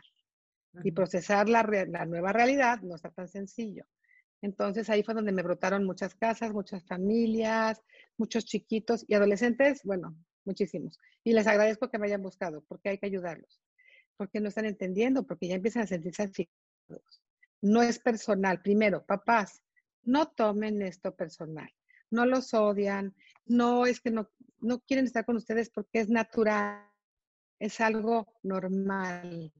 [0.83, 3.85] y procesar la, la, nueva realidad no está tan sencillo.
[4.41, 7.81] Entonces ahí fue donde me brotaron muchas casas, muchas familias,
[8.17, 10.99] muchos chiquitos y adolescentes, bueno, muchísimos.
[11.23, 13.61] Y les agradezco que me hayan buscado porque hay que ayudarlos,
[14.17, 16.49] porque no están entendiendo, porque ya empiezan a sentirse así.
[17.61, 18.61] No es personal.
[18.61, 19.63] Primero, papás,
[20.03, 21.69] no tomen esto personal.
[22.11, 26.87] No los odian, no es que no, no quieren estar con ustedes porque es natural,
[27.59, 29.51] es algo normal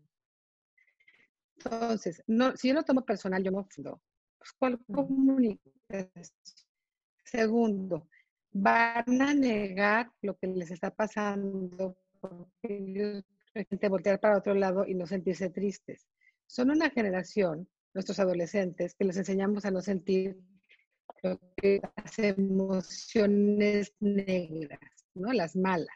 [1.57, 4.01] entonces, no, si yo lo tomo personal, yo me ofendo.
[4.37, 6.11] Pues, ¿cuál comunicación?
[7.23, 8.07] Segundo,
[8.51, 13.23] van a negar lo que les está pasando porque ellos
[13.69, 16.07] gente voltear para otro lado y no sentirse tristes.
[16.45, 20.37] Son una generación, nuestros adolescentes, que les enseñamos a no sentir
[21.23, 24.79] lo que las emociones negras,
[25.13, 25.31] ¿no?
[25.31, 25.95] Las malas.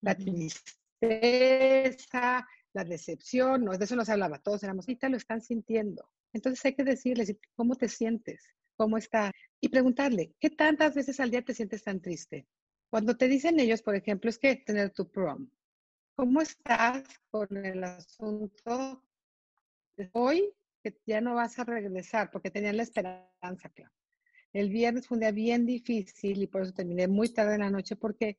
[0.00, 5.40] La tristeza, la decepción, no, de eso no se hablaba, todos éramos, ahorita lo están
[5.40, 6.08] sintiendo.
[6.32, 8.42] Entonces hay que decirles, ¿cómo te sientes?
[8.76, 9.32] ¿Cómo está?
[9.60, 12.46] Y preguntarle, ¿qué tantas veces al día te sientes tan triste?
[12.90, 15.48] Cuando te dicen ellos, por ejemplo, es que tener tu prom,
[16.16, 19.02] ¿cómo estás con el asunto
[19.96, 20.52] de hoy
[20.82, 22.30] que ya no vas a regresar?
[22.30, 23.92] Porque tenían la esperanza, claro.
[24.52, 27.70] El viernes fue un día bien difícil y por eso terminé muy tarde en la
[27.70, 28.38] noche porque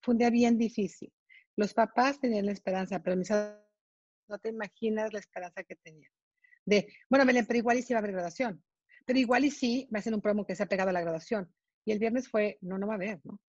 [0.00, 1.12] fue un día bien difícil.
[1.56, 6.08] Los papás tenían la esperanza, pero mis no te imaginas la esperanza que tenía.
[6.64, 8.62] De, bueno, Belén, pero igual y sí va a haber graduación.
[9.04, 11.00] Pero igual y sí va a ser un promo que se ha pegado a la
[11.00, 11.52] graduación.
[11.84, 13.40] Y el viernes fue, no, no va a haber, ¿no?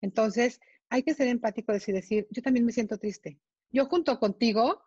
[0.00, 3.38] Entonces, hay que ser empático y decir, yo también me siento triste.
[3.70, 4.82] Yo junto contigo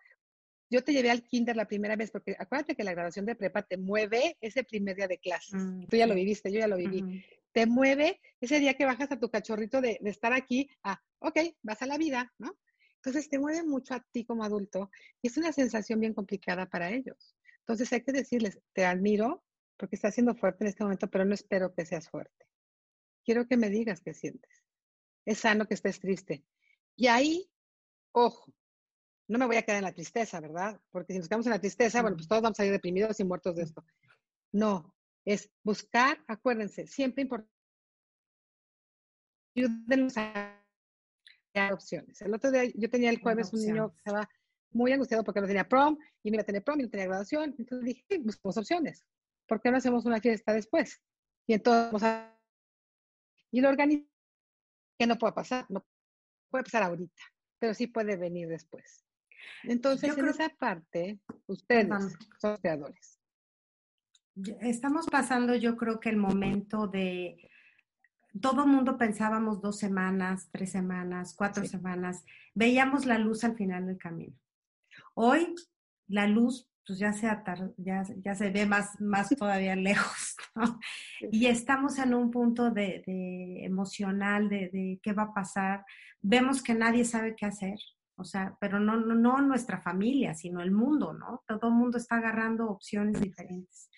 [0.69, 3.61] yo te llevé al kinder la primera vez, porque acuérdate que la graduación de prepa
[3.63, 5.53] te mueve ese primer día de clases.
[5.53, 7.23] Mm, Tú ya lo viviste, yo ya lo viví.
[7.51, 11.39] Te mueve ese día que bajas a tu cachorrito de, de estar aquí a, ok,
[11.61, 12.57] vas a la vida, ¿no?
[13.05, 14.89] Entonces te mueve mucho a ti como adulto
[15.21, 17.35] y es una sensación bien complicada para ellos.
[17.59, 19.43] Entonces hay que decirles, te admiro
[19.77, 22.47] porque estás siendo fuerte en este momento, pero no espero que seas fuerte.
[23.23, 24.63] Quiero que me digas qué sientes.
[25.23, 26.43] Es sano que estés triste.
[26.95, 27.47] Y ahí,
[28.11, 28.51] ojo,
[29.27, 30.81] no me voy a quedar en la tristeza, ¿verdad?
[30.89, 33.23] Porque si nos quedamos en la tristeza, bueno, pues todos vamos a ir deprimidos y
[33.23, 33.85] muertos de esto.
[34.51, 37.53] No, es buscar, acuérdense, siempre importante.
[39.55, 40.64] Ayúdenos a
[41.71, 42.21] opciones.
[42.21, 44.29] El otro día yo tenía el jueves un niño que estaba
[44.71, 47.07] muy angustiado porque no tenía prom y no iba a tener prom y no tenía
[47.07, 47.55] graduación.
[47.57, 49.05] Entonces dije, buscamos opciones.
[49.47, 51.01] ¿Por qué no hacemos una fiesta después?
[51.47, 52.01] Y entonces,
[53.51, 54.09] y lo organizamos,
[54.97, 55.85] que no puede pasar, no
[56.49, 57.21] puede pasar ahorita,
[57.59, 59.05] pero sí puede venir después.
[59.63, 61.87] Entonces, en esa parte, ustedes
[62.39, 63.19] son creadores.
[64.61, 67.49] Estamos pasando, yo creo que el momento de,
[68.41, 73.97] todo mundo pensábamos dos semanas, tres semanas, cuatro semanas, veíamos la luz al final del
[73.97, 74.35] camino.
[75.13, 75.55] Hoy
[76.07, 77.27] la luz pues ya se,
[77.77, 80.35] ya, ya se ve más, más todavía lejos,
[81.31, 83.03] Y estamos en un punto de,
[83.65, 85.83] emocional de, de, qué va a pasar.
[86.21, 87.79] Vemos que nadie sabe qué hacer,
[88.17, 91.43] o sea, pero no, no, no nuestra familia, sino el mundo, ¿no?
[91.47, 93.89] Todo el mundo está agarrando opciones diferentes.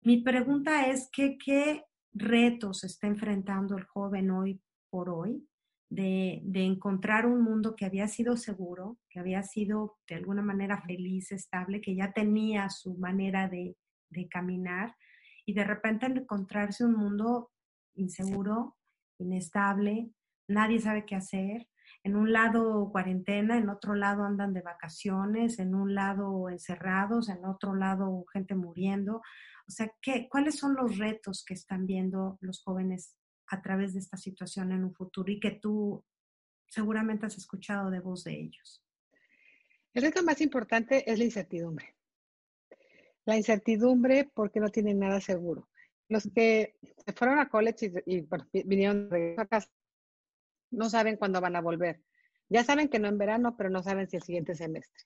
[0.00, 1.84] Mi pregunta es, ¿qué, qué
[2.14, 5.46] retos está enfrentando el joven hoy por hoy?
[5.88, 10.80] De, de, encontrar un mundo que había sido seguro, que había sido de alguna manera
[10.80, 13.76] feliz, estable, que ya tenía su manera de,
[14.08, 14.96] de caminar
[15.44, 17.50] y de repente encontrarse un mundo
[17.94, 18.78] inseguro,
[19.18, 20.10] inestable,
[20.48, 21.68] nadie sabe qué hacer,
[22.04, 27.44] en un lado cuarentena, en otro lado andan de vacaciones, en un lado encerrados, en
[27.44, 29.22] otro lado gente muriendo.
[29.72, 34.00] O sea, ¿qué, ¿cuáles son los retos que están viendo los jóvenes a través de
[34.00, 36.04] esta situación en un futuro y que tú
[36.68, 38.84] seguramente has escuchado de voz de ellos?
[39.94, 41.96] El reto más importante es la incertidumbre.
[43.24, 45.70] La incertidumbre porque no tienen nada seguro.
[46.06, 48.28] Los que se fueron a college y,
[48.64, 49.70] vinieron de casa
[50.70, 52.02] no saben cuándo van a volver.
[52.50, 55.02] Ya saben que no en verano, pero no saben si el siguiente semestre.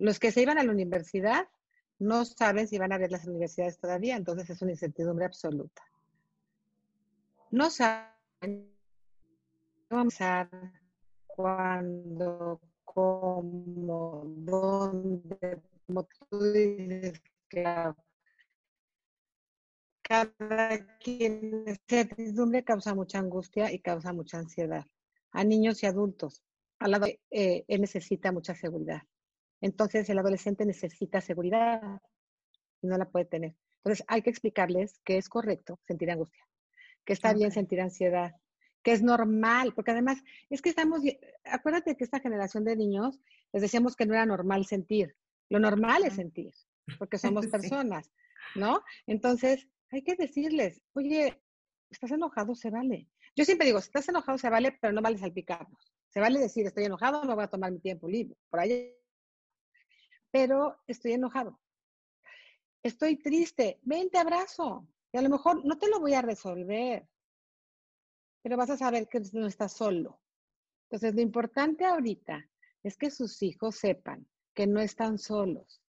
[0.00, 1.46] Los que se iban a la universidad
[2.00, 5.82] no saben si van a ver las universidades todavía, entonces es una incertidumbre absoluta.
[7.52, 8.74] No saben
[11.26, 17.96] cuándo, cómo, dónde, como tú dices, claro
[20.10, 24.84] cada quien, certidumbre causa mucha angustia y causa mucha ansiedad
[25.30, 26.42] a niños y adultos.
[26.80, 29.02] Al lado, eh, él necesita mucha seguridad.
[29.60, 32.00] Entonces, el adolescente necesita seguridad
[32.82, 33.56] y no la puede tener.
[33.78, 36.46] Entonces, hay que explicarles que es correcto sentir angustia,
[37.04, 38.32] que está bien sentir ansiedad,
[38.82, 40.18] que es normal, porque además
[40.48, 41.02] es que estamos,
[41.44, 43.20] acuérdate que esta generación de niños
[43.52, 45.16] les decíamos que no era normal sentir.
[45.48, 46.52] Lo normal es sentir,
[46.98, 48.10] porque somos personas,
[48.54, 48.82] ¿no?
[49.06, 51.42] Entonces, hay que decirles, oye,
[51.90, 53.08] estás enojado, se vale.
[53.36, 55.92] Yo siempre digo, si estás enojado, se vale, pero no vale salpicarnos.
[56.08, 58.94] Se vale decir, estoy enojado, no voy a tomar mi tiempo libre, por ahí.
[60.30, 61.60] Pero estoy enojado.
[62.82, 64.86] Estoy triste, ven, te abrazo.
[65.12, 67.08] Y a lo mejor no te lo voy a resolver,
[68.42, 70.20] pero vas a saber que no estás solo.
[70.84, 72.48] Entonces, lo importante ahorita
[72.82, 75.82] es que sus hijos sepan que no están solos.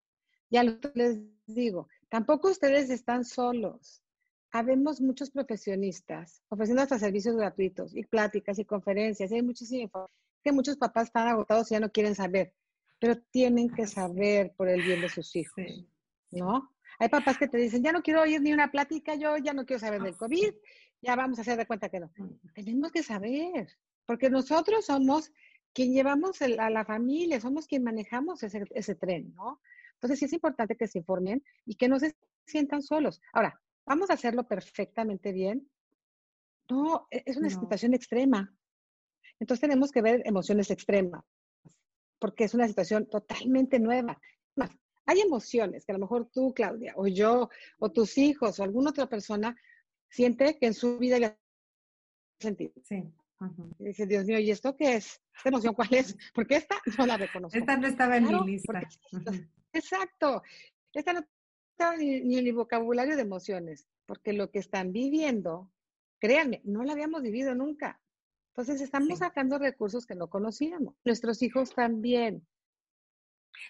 [0.51, 4.03] Ya les digo, Tampoco ustedes están solos.
[4.51, 9.31] Habemos muchos profesionistas ofreciendo hasta servicios gratuitos y pláticas y conferencias.
[9.31, 10.07] Y hay muchísima
[10.42, 12.55] que muchos papás están agotados y ya no quieren saber,
[12.99, 15.87] pero tienen que saber por el bien de sus hijos,
[16.31, 16.73] ¿no?
[16.99, 19.65] Hay papás que te dicen, ya no quiero oír ni una plática, yo ya no
[19.65, 20.53] quiero saber del COVID,
[21.01, 22.11] ya vamos a hacer de cuenta que no.
[22.55, 23.69] Tenemos que saber,
[24.05, 25.31] porque nosotros somos
[25.73, 29.61] quien llevamos a la familia, somos quien manejamos ese, ese tren, ¿no?
[29.95, 32.16] Entonces sí es importante que se informen y que no se
[32.47, 33.20] sientan solos.
[33.33, 35.68] Ahora, ¿vamos a hacerlo perfectamente bien?
[36.68, 38.53] No, e-, es una situación extrema.
[39.41, 41.25] Entonces tenemos que ver emociones extremas,
[42.19, 44.21] porque es una situación totalmente nueva.
[45.07, 47.49] hay emociones que a lo mejor tú, Claudia, o yo,
[47.79, 49.57] o tus hijos, o alguna otra persona
[50.11, 51.39] siente que en su vida ya
[52.39, 52.73] sentido.
[52.85, 53.05] Sí.
[53.79, 55.21] Y dice, Dios mío, ¿y esto qué es?
[55.37, 56.16] ¿Esta emoción cuál es?
[56.35, 57.57] Porque esta no la reconozco.
[57.57, 58.83] Esta no estaba en mi lista.
[59.73, 60.43] Exacto.
[60.93, 65.71] Esta no está ni, en el vocabulario de emociones, porque lo que están viviendo,
[66.19, 68.01] créanme, no lo habíamos vivido nunca.
[68.59, 70.97] Entonces estamos sacando recursos que no conocíamos.
[71.05, 72.45] Nuestros hijos también.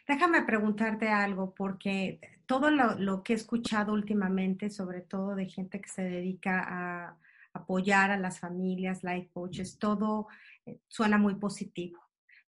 [0.09, 5.91] Déjame preguntarte algo, porque todo lo, que he escuchado últimamente, sobre todo de gente que
[5.91, 7.19] se dedica a
[7.53, 10.29] apoyar a las familias, life coaches, todo
[10.65, 12.01] eh, suena muy positivo.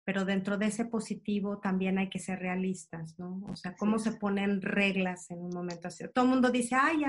[0.02, 3.42] Pero dentro de ese positivo también hay que ser realistas, ¿no?
[3.50, 6.04] O sea, cómo se ponen reglas en un momento así.
[6.14, 7.02] Todo el mundo dice, ay,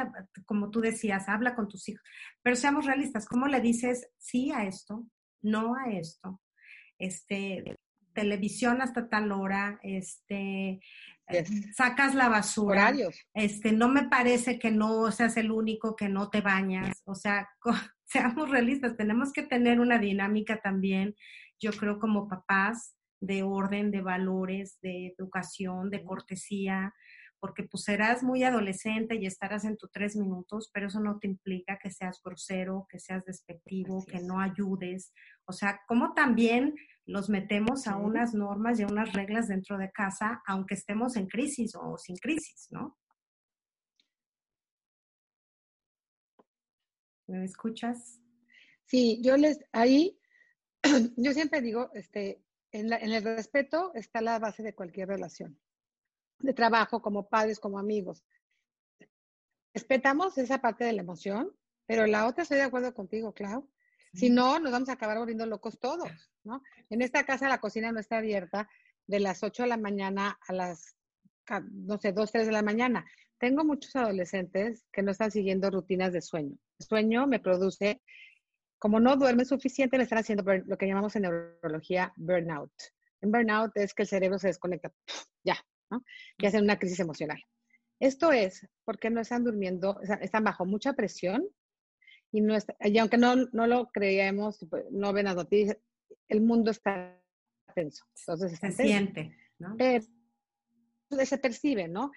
[0.46, 2.04] como tú decías, habla con tus hijos.
[2.42, 5.06] Pero seamos realistas, ¿cómo le dices sí a esto,
[5.42, 6.42] no a esto?
[6.98, 7.78] Este,
[8.14, 10.80] televisión hasta tal hora, este,
[11.28, 12.94] eh, sacas la basura.
[13.34, 17.02] Este, no me parece que no seas el único que no te bañas.
[17.06, 17.50] O sea,
[18.06, 21.16] seamos realistas, tenemos que tener una dinámica también,
[21.60, 26.94] yo creo, como papás, de orden, de valores, de educación, de cortesía,
[27.42, 31.26] porque pues serás muy adolescente y estarás en tus tres minutos, pero eso no te
[31.26, 35.12] implica que seas grosero, que seas despectivo, que no ayudes.
[35.46, 39.92] O sea, como también los metemos a unas normas y a unas reglas dentro de
[39.92, 42.96] casa, aunque estemos en crisis o sin crisis, ¿no?
[47.26, 48.20] ¿Me escuchas?
[48.86, 50.20] Sí, yo les, ahí,
[51.18, 55.60] yo siempre digo, este, en, en el respeto está la base de cualquier relación,
[56.44, 58.24] de trabajo, como padres, como amigos.
[59.74, 61.52] Respetamos esa parte de la emoción,
[61.86, 63.70] pero la otra estoy de acuerdo contigo, Clau,
[64.14, 66.10] si no, nos vamos a acabar volviendo locos todos,
[66.44, 66.62] ¿no?
[66.90, 68.70] En esta casa la cocina no está abierta
[69.08, 70.96] de las 8 de la mañana a las,
[71.72, 73.06] no sé, 2, 3 de la mañana.
[73.38, 76.58] Tengo muchos adolescentes que no están siguiendo rutinas de sueño.
[76.80, 78.02] El sueño me produce,
[78.78, 82.72] como no duermen suficiente, me están haciendo lo que llamamos en neurología burnout.
[83.22, 84.92] En burnout es que el cerebro se desconecta,
[85.44, 85.56] ya,
[85.92, 86.04] ¿no?
[86.38, 87.44] Que hacen una crisis emocional.
[88.00, 91.48] Esto es porque no están durmiendo, están bajo mucha presión
[92.32, 95.78] y, no y aunque no, no lo creemos, pues, no ven las noticias,
[96.28, 97.22] el mundo está
[97.76, 98.06] tenso.
[98.18, 99.76] Entonces se siente, ¿no?
[99.78, 100.06] Pero,
[101.26, 102.12] se percibe, ¿no?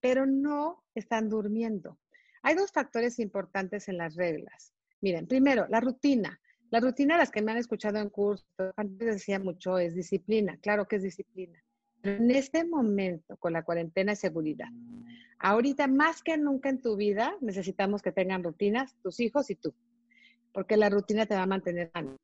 [0.00, 1.98] Pero no están durmiendo.
[2.42, 4.74] Hay dos factores importantes en las reglas.
[5.00, 6.40] Miren, primero, la rutina.
[6.70, 8.44] La rutina, las que me han escuchado en curso,
[8.76, 10.58] antes decía mucho, es disciplina.
[10.58, 11.62] Claro que es disciplina.
[12.02, 14.68] En este momento, con la cuarentena, es seguridad.
[15.38, 19.74] Ahorita, más que nunca en tu vida, necesitamos que tengan rutinas tus hijos y tú,
[20.52, 22.16] porque la rutina te va a mantener sano.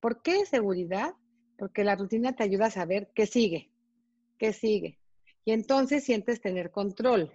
[0.00, 1.14] ¿Por qué seguridad?
[1.56, 3.70] Porque la rutina te ayuda a saber qué sigue,
[4.38, 4.98] qué sigue.
[5.44, 7.32] Y entonces sientes tener control.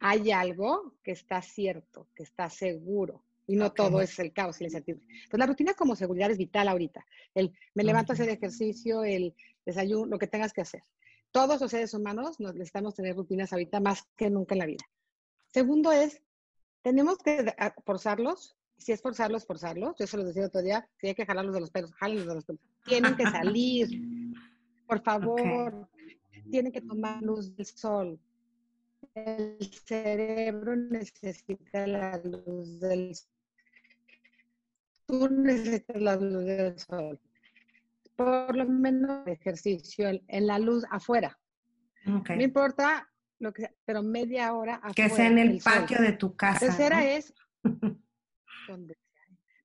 [0.00, 3.22] Hay algo que está cierto, que está seguro.
[3.46, 5.06] Y no todo es el caos y la incertidumbre.
[5.14, 7.06] Entonces, la rutina como seguridad es vital ahorita.
[7.34, 10.82] El me levanto a hacer ejercicio, el desayuno, lo que tengas que hacer.
[11.30, 14.84] Todos los seres humanos necesitamos tener rutinas ahorita más que nunca en la vida.
[15.48, 16.22] Segundo es,
[16.82, 17.54] tenemos que
[17.84, 18.56] forzarlos.
[18.78, 19.96] Si es forzarlos, forzarlos.
[19.98, 22.34] Yo se los decía otro día, si hay que jalarlos de los pelos, jálenlos de
[22.34, 22.60] los pelos.
[22.84, 23.88] Tienen que salir.
[24.86, 25.88] Por favor.
[26.50, 28.20] Tienen que tomar luz del sol.
[29.14, 33.30] El cerebro necesita la luz del sol.
[35.06, 37.20] Tú necesitas la luz del sol
[38.16, 41.38] por lo menos ejercicio en, la luz afuera.
[42.04, 43.08] No importa
[43.38, 44.94] lo que sea, pero media hora afuera.
[44.94, 46.54] Que sea en el, patio de tu casa.
[46.54, 47.34] La tercera es
[48.68, 48.96] donde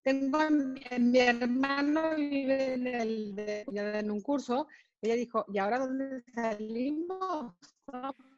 [0.04, 4.68] Tengo mi, hermano vive en, el, en un curso.
[5.02, 7.56] Ella dijo, ¿y ahora dónde salimos?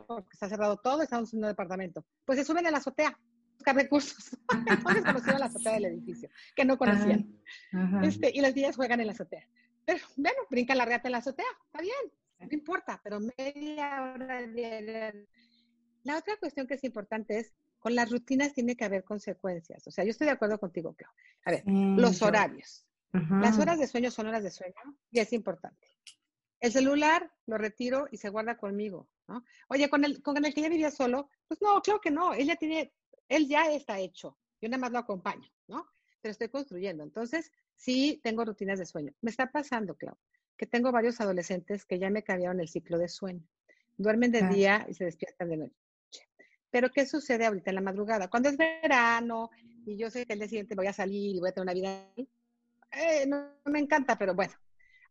[0.07, 2.05] porque está cerrado todo, estamos en un departamento.
[2.26, 3.18] Pues se suben a la azotea
[3.53, 4.38] buscar recursos.
[4.68, 7.39] Entonces conocieron la azotea del edificio, que no conocían.
[8.03, 9.47] Este, y las niñas juegan en la azotea.
[9.86, 14.46] Pero bueno, brinca la reata en la azotea, está bien, no importa, pero media hora
[14.48, 15.14] diaria.
[16.04, 19.86] La otra cuestión que es importante es, con las rutinas tiene que haber consecuencias.
[19.88, 21.12] O sea, yo estoy de acuerdo contigo, Clau.
[21.46, 22.86] A ver, los horarios.
[23.12, 24.74] Las horas de sueño son horas de sueño
[25.12, 25.88] y es importante.
[26.60, 29.44] El celular lo retiro y se guarda conmigo, ¿no?
[29.68, 32.34] Oye, con el, con el que ya vivía solo, pues no, creo que no.
[32.34, 32.94] Él ya tiene,
[33.28, 34.40] él ya está hecho.
[34.62, 35.86] Yo nada más lo acompaño, ¿no?
[36.24, 37.03] Pero estoy construyendo.
[37.03, 37.51] Entonces,
[37.84, 39.11] Sí, tengo rutinas de sueño.
[39.21, 40.15] Me está pasando, Clau,
[40.57, 43.45] que tengo varios adolescentes que ya me cambiaron el ciclo de sueño.
[43.97, 45.76] Duermen de día y se despiertan de noche.
[46.71, 48.30] Pero ¿qué sucede ahorita en la madrugada?
[48.30, 49.49] Cuando es verano
[49.86, 51.74] y yo sé que el día siguiente voy a salir y voy a tener una
[51.74, 52.07] vida,
[52.91, 54.53] eh, no, me encanta, pero bueno,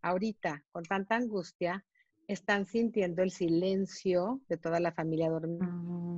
[0.00, 1.84] ahorita con tanta angustia
[2.26, 5.66] están sintiendo el silencio de toda la familia dormida.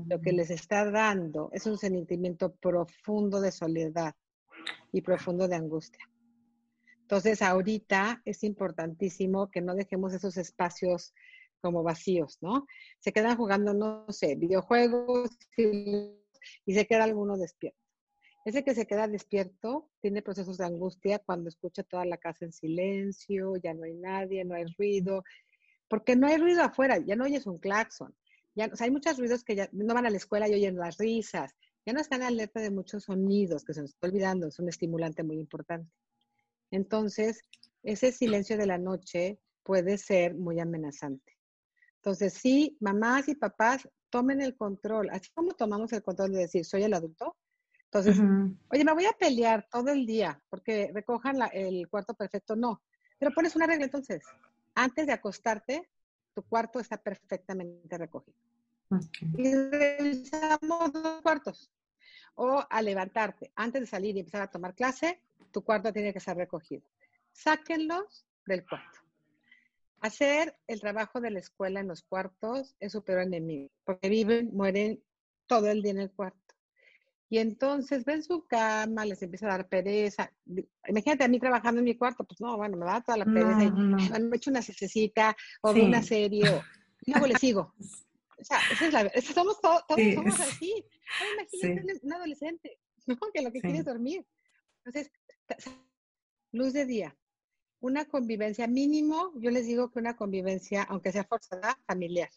[0.07, 0.36] Lo que mm.
[0.36, 4.14] les está dando es un sentimiento profundo de soledad
[4.93, 6.09] y profundo de angustia.
[7.03, 11.12] Entonces, ahorita es importantísimo que no dejemos esos espacios
[11.61, 12.67] como vacíos, ¿no?
[12.99, 17.79] Se quedan jugando, no sé, videojuegos y, se queda alguno despierto.
[18.45, 22.53] Ese que se queda despierto tiene procesos de angustia cuando escucha toda la casa en
[22.53, 25.25] silencio, ya no hay nadie, no hay ruido.
[25.89, 28.15] porque no hay ruido afuera, ya no oyes un claxon,
[28.55, 30.77] ya, o sea, hay muchos ruidos que ya no van a la escuela y oyen
[30.77, 31.55] las risas,
[31.87, 35.22] ya no están alerta de muchos sonidos que se nos está olvidando, es un estimulante
[35.22, 35.91] muy importante.
[36.70, 37.43] Entonces,
[37.82, 41.32] ese silencio de la noche puede ser muy amenazante.
[41.97, 46.64] Entonces, sí, mamás y papás tomen el control, así como tomamos el control de decir,
[46.64, 47.37] soy el adulto.
[47.85, 48.18] Entonces,
[48.70, 52.57] oye, me voy a pelear todo el día porque recojan el cuarto perfecto.
[52.57, 52.82] No,
[53.18, 54.22] pero pones una regla entonces.
[54.74, 55.89] Antes de acostarte,
[56.35, 58.37] tu cuarto está perfectamente recogido.
[59.39, 61.70] Y revisamos dos cuartos.
[62.37, 65.20] O al levantarte, antes de salir y empezar a tomar clase,
[65.53, 66.82] tu cuarto tiene que estar recogido.
[67.32, 69.01] Sáquenlos del cuarto.
[70.01, 74.51] Hacer el trabajo de la escuela en los cuartos es su peor enemigo, porque viven,
[74.53, 75.03] mueren
[75.47, 76.39] todo el día en el cuarto.
[77.30, 80.30] Y entonces ven su cama, les empieza a dar pereza.
[80.87, 83.64] Imagínate a mí trabajando en mi cuarto, pues no, bueno, me da toda la pereza.
[83.64, 83.70] y,
[84.22, 86.62] Me echo una cececita o una serie o
[87.07, 87.74] luego le sigo.
[88.39, 90.85] O sea, esa es la, somos todos, todos somos así.
[91.62, 93.18] imagínate un adolescente, ¿no?
[93.32, 94.26] Que lo que quiere es dormir.
[94.85, 95.12] Entonces,
[96.53, 97.16] luz de día,
[97.80, 102.30] una convivencia mínimo, yo les digo que una convivencia, aunque sea forzada, familiar.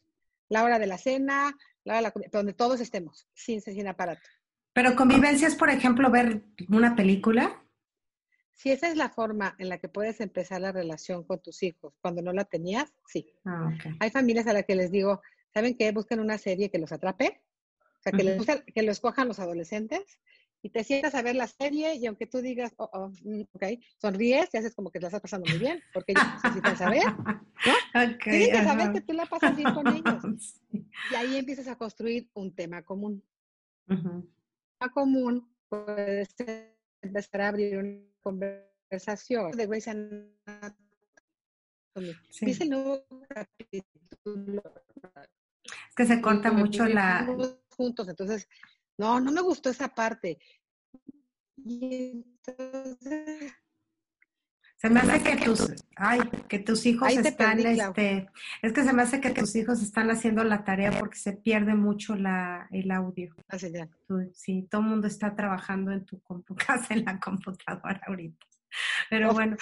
[0.50, 4.28] La hora de la cena, la hora de la donde todos estemos, sin, sin aparato.
[4.74, 7.64] Pero convivencia es, por ejemplo, ver una película.
[8.54, 11.94] Si esa es la forma en la que puedes empezar la relación con tus hijos
[12.02, 13.34] cuando no la tenías, sí.
[13.46, 13.70] Ah,
[14.00, 15.22] Hay familias a las que les digo,
[15.58, 15.92] ¿saben qué?
[15.92, 17.42] Busquen una serie que los atrape,
[17.82, 20.20] o sea, que, les, que lo escojan los adolescentes
[20.62, 23.64] y te sientas a ver la serie y aunque tú digas, oh, oh mm, ok,
[24.00, 27.06] sonríes y haces como que te la estás pasando muy bien, porque ellos necesitan saber,
[27.06, 27.48] ¿no?
[27.98, 30.62] Okay, Tienes que saber que tú la pasas bien con ellos.
[31.12, 33.24] Y ahí empiezas a construir un tema común.
[33.88, 34.32] Un
[34.78, 40.76] tema común puede ser empezar a abrir una conversación de Grey's Anatomy.
[42.30, 42.52] Sí.
[42.52, 44.62] Es el nuevo capítulo
[45.90, 47.28] es que se corta mucho la...
[47.70, 48.48] Juntos, entonces,
[48.98, 50.40] no, no me gustó esa parte.
[51.58, 53.54] Y entonces...
[54.78, 58.30] Se me hace que tus, ay, que tus hijos están, este,
[58.62, 61.74] es que se me hace que tus hijos están haciendo la tarea porque se pierde
[61.74, 63.34] mucho la, el audio.
[63.48, 63.90] Así ya.
[64.34, 66.22] Sí, todo el mundo está trabajando en tu
[66.56, 68.46] casa, en la computadora ahorita.
[69.10, 69.58] Pero bueno,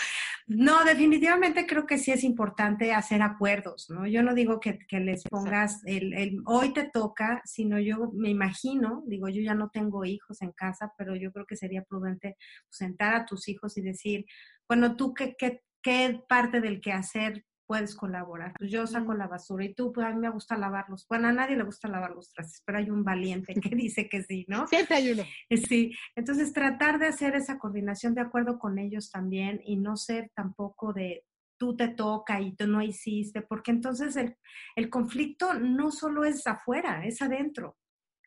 [0.47, 4.07] no, definitivamente creo que sí es importante hacer acuerdos, ¿no?
[4.07, 9.03] Yo no digo que, les pongas el, el, hoy te toca, sino yo me imagino,
[9.07, 12.37] digo, yo ya no tengo hijos en casa, pero yo creo que sería prudente
[12.69, 14.25] sentar a tus hijos y decir,
[14.67, 18.53] bueno, tú qué, qué, qué parte del quehacer puedes colaborar.
[18.57, 21.05] Pues yo saco la basura y tú, pues a mí me gusta lavarlos.
[21.07, 24.23] Bueno, a nadie le gusta lavar los trastes, pero hay un valiente que dice que
[24.23, 24.67] sí, ¿no?
[24.67, 25.23] Siempre hay uno.
[25.49, 29.97] Eh, sí, entonces tratar de hacer esa coordinación de acuerdo con ellos también y no
[29.97, 31.23] ser tampoco de
[31.57, 34.35] tú te toca y tú no hiciste, porque entonces el,
[34.75, 37.77] el conflicto no solo es afuera, es adentro.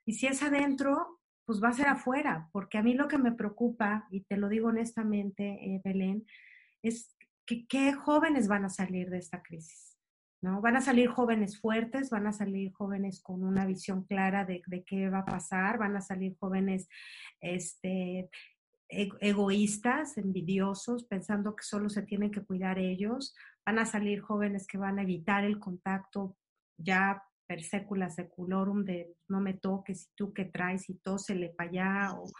[0.07, 3.32] Y si es adentro, pues va a ser afuera, porque a mí lo que me
[3.32, 6.26] preocupa, y te lo digo honestamente, eh, Belén,
[6.82, 7.14] es
[7.68, 9.96] ¿qué, jóvenes van a salir de esta crisis?
[10.40, 10.61] ¿no?
[10.61, 15.09] Van a salir jóvenes fuertes, van a salir jóvenes con una visión clara de, qué
[15.09, 16.88] va a pasar, van a salir jóvenes
[17.40, 18.30] este,
[18.88, 23.34] egoístas, envidiosos, pensando que solo se tienen que cuidar ellos,
[23.66, 26.36] van a salir jóvenes que van a evitar el contacto
[26.76, 31.70] ya per secula seculorum de no me toques y tú que traes y tósele para
[31.70, 32.30] allá o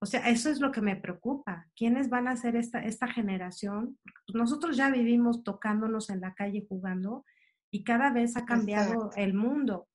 [0.00, 1.66] o sea, eso es lo que me preocupa.
[1.74, 3.98] ¿Quiénes van a ser esta, esta generación?
[4.26, 7.24] Pues, nosotros ya vivimos tocándonos en la calle jugando
[7.70, 9.88] y cada vez ha cambiado el mundo.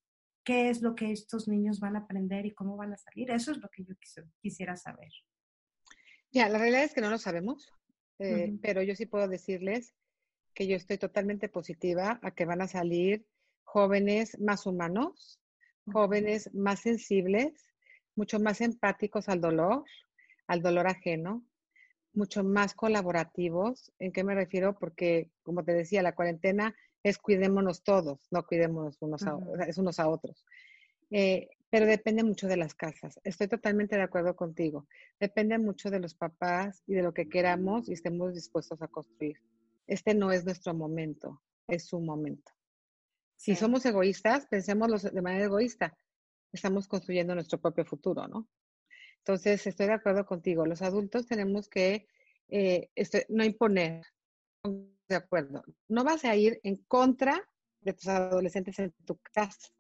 [0.44, 3.32] ¿Qué es lo que estos niños van a aprender y cómo van a salir?
[3.32, 3.96] Eso es lo que yo
[4.42, 5.10] quisiera saber.
[6.32, 7.72] Ya, la realidad es que no lo sabemos,
[8.20, 9.96] eh, pero yo sí puedo decirles
[10.54, 13.26] que yo estoy totalmente positiva a que van a salir
[13.74, 15.42] jóvenes más humanos,
[15.92, 17.74] jóvenes más sensibles,
[18.16, 19.84] mucho más empáticos al dolor,
[20.46, 21.44] al dolor ajeno,
[22.14, 23.92] mucho más colaborativos.
[23.98, 24.78] ¿En qué me refiero?
[24.78, 30.00] Porque, como te decía, la cuarentena es cuidémonos todos, no cuidémonos unos a, es unos
[30.00, 30.46] a otros.
[31.10, 33.20] Eh, pero depende mucho de las casas.
[33.24, 34.86] Estoy totalmente de acuerdo contigo.
[35.20, 39.38] Depende mucho de los papás y de lo que queramos y estemos dispuestos a construir.
[39.88, 42.52] Este no es nuestro momento, es su momento.
[43.44, 45.94] Si somos egoístas, pensemos de manera egoísta
[46.54, 48.48] estamos construyendo nuestro propio futuro, ¿no?
[49.18, 50.66] Entonces, estoy de acuerdo contigo.
[50.66, 52.08] Los adultos tenemos que
[52.48, 54.06] eh, este, no imponer,
[54.64, 55.62] de acuerdo.
[55.90, 57.46] No vas a ir en contra
[57.82, 59.74] de tus adolescentes en tu casa,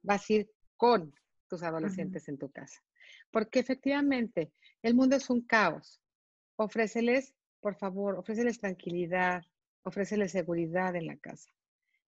[0.00, 1.14] vas a ir con
[1.48, 2.82] tus adolescentes en tu casa.
[3.30, 6.00] Porque efectivamente, el mundo es un caos.
[6.56, 9.42] Ofréceles, por favor, ofréceles tranquilidad,
[9.82, 11.52] ofréceles seguridad en la casa.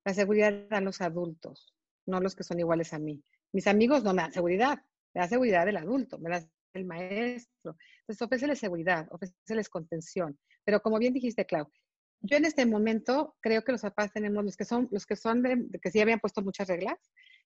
[0.05, 1.74] La seguridad dan los adultos,
[2.07, 3.22] no los que son iguales a mí.
[3.52, 4.78] Mis amigos no me dan seguridad,
[5.14, 7.76] me da seguridad el adulto, me da el maestro.
[8.00, 10.38] Entonces, ofréceles seguridad, ofréceles contención.
[10.64, 11.70] Pero como bien dijiste, Clau,
[12.20, 15.42] yo en este momento creo que los papás tenemos, los que son, los que son
[15.42, 16.98] de, que sí habían puesto muchas reglas,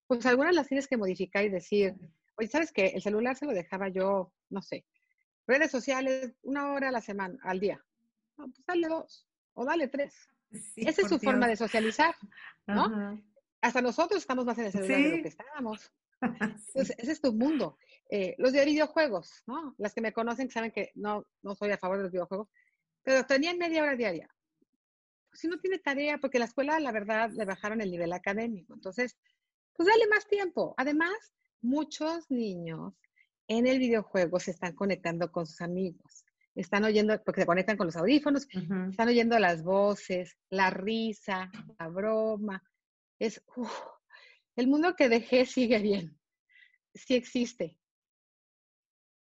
[0.06, 1.94] pues algunas las tienes que modificar y decir,
[2.36, 2.86] oye, ¿sabes qué?
[2.86, 4.86] El celular se lo dejaba yo, no sé,
[5.46, 7.84] redes sociales una hora a la semana, al día.
[8.36, 10.14] No, pues dale dos o dale tres.
[10.50, 12.14] Esa es su forma de socializar,
[12.66, 13.20] ¿no?
[13.60, 15.92] Hasta nosotros estamos más en el celular de lo que estábamos.
[16.20, 17.76] Entonces, ese es tu mundo.
[18.10, 19.74] Eh, los de videojuegos, ¿no?
[19.78, 22.48] Las que me conocen saben que no, no soy a favor de los videojuegos,
[23.02, 24.28] pero tenían media hora diaria.
[25.28, 28.74] Pues si no tiene tarea, porque la escuela, la verdad, le bajaron el nivel académico.
[28.74, 29.16] Entonces,
[29.74, 30.74] pues dale más tiempo.
[30.76, 31.12] Además,
[31.60, 32.94] muchos niños
[33.46, 36.24] en el videojuego se están conectando con sus amigos.
[36.58, 38.48] Están oyendo, porque se conectan con los audífonos,
[38.90, 42.62] están oyendo las voces, la risa, la broma.
[43.20, 43.40] Es,
[44.56, 46.18] el mundo que dejé sigue bien.
[46.94, 47.76] Sí existe.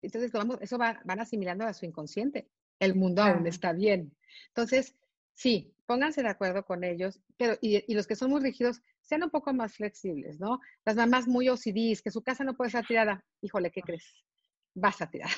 [0.02, 2.48] Entonces, eso va, van asimilando a su inconsciente.
[2.80, 4.16] El mundo aún está bien.
[4.48, 4.96] Entonces,
[5.32, 9.30] sí, pónganse de acuerdo con ellos, pero y, los que son muy rígidos, sean un
[9.30, 10.60] poco más flexibles, ¿no?
[10.84, 13.24] Las mamás muy OCDs, que su casa no puede estar tirada.
[13.40, 14.12] Híjole, ¿qué crees?
[14.74, 15.30] Vas a tirar.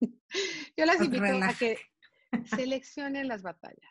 [0.76, 1.78] Yo las invito a que
[2.56, 3.90] seleccionen las batallas.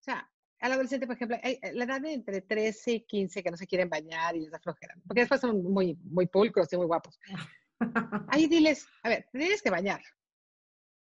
[0.00, 0.30] O sea,
[0.60, 3.88] al adolescente, por ejemplo, la edad de entre 13 y 15 que no se quieren
[3.88, 7.18] bañar y les da flojera, porque después son muy, muy pulcros y muy guapos.
[8.28, 10.00] Ahí diles, a ver, tienes que bañar.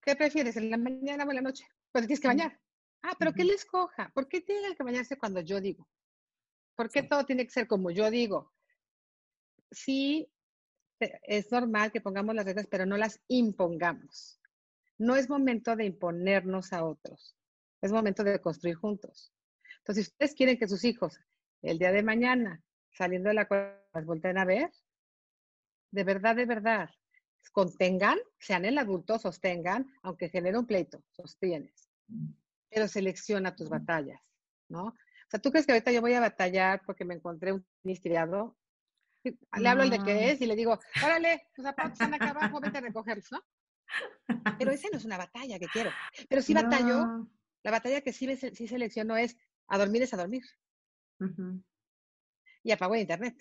[0.00, 1.66] ¿Qué prefieres, en la mañana o en la noche?
[1.92, 2.58] Pues tienes que bañar.
[3.02, 4.10] Ah, pero ¿qué les coja?
[4.14, 5.88] ¿Por qué tienen que bañarse cuando yo digo?
[6.76, 8.52] ¿Por qué todo tiene que ser como yo digo?
[9.70, 10.30] Sí,
[11.00, 14.40] es normal que pongamos las reglas, pero no las impongamos.
[14.98, 17.36] No es momento de imponernos a otros.
[17.82, 19.32] Es momento de construir juntos.
[19.78, 21.18] Entonces, si ustedes quieren que sus hijos
[21.62, 24.70] el día de mañana, saliendo de la cueva, las volteen a ver,
[25.90, 26.90] de verdad, de verdad,
[27.52, 31.90] contengan, sean el adulto, sostengan, aunque genere un pleito, sostienes.
[32.70, 34.20] Pero selecciona tus batallas,
[34.68, 34.86] ¿no?
[34.86, 38.56] O sea, ¿tú crees que ahorita yo voy a batallar porque me encontré un ministriado?
[39.58, 42.60] Le hablo al de qué es y le digo, órale, tus zapatos están acá abajo,
[42.60, 43.44] vete a recogerlos, ¿no?
[44.58, 45.90] Pero ese no es una batalla que quiero.
[46.28, 47.28] Pero sí batallo,
[47.62, 49.36] la batalla que sí, sí selecciono es
[49.68, 50.42] a dormir es a dormir.
[52.62, 53.36] Y apago el internet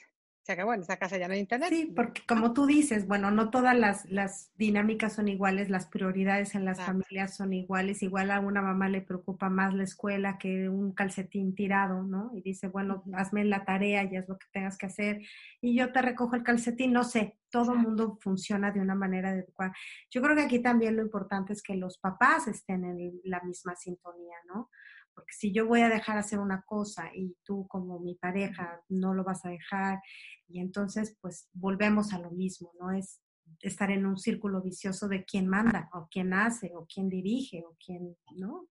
[0.45, 1.69] se acabó, en esa casa ya no hay internet.
[1.69, 6.53] Sí, porque como tú dices, bueno, no todas las, las dinámicas son iguales, las prioridades
[6.53, 10.69] en las familias son iguales, igual a una mamá le preocupa más la escuela que
[10.69, 12.29] un calcetín tirado, ¿no?
[12.35, 15.23] Y dice, bueno, hazme la tarea, ya es lo que tengas que hacer,
[15.61, 19.29] y yo te recojo el calcetín, no sé, todo el mundo funciona de una manera
[19.29, 19.73] adecuada.
[20.11, 23.75] Yo creo que aquí también lo importante es que los papás estén en la misma
[23.75, 24.69] sintonía, ¿no?
[25.15, 29.13] Porque si yo voy a dejar hacer una cosa y tú como mi pareja no
[29.13, 29.99] lo vas a dejar,
[30.47, 32.91] y entonces pues volvemos a lo mismo, ¿no?
[32.91, 33.21] Es
[33.61, 37.75] estar en un círculo vicioso de quién manda, o quién hace, o quién dirige, o
[37.83, 38.67] quién, ¿no?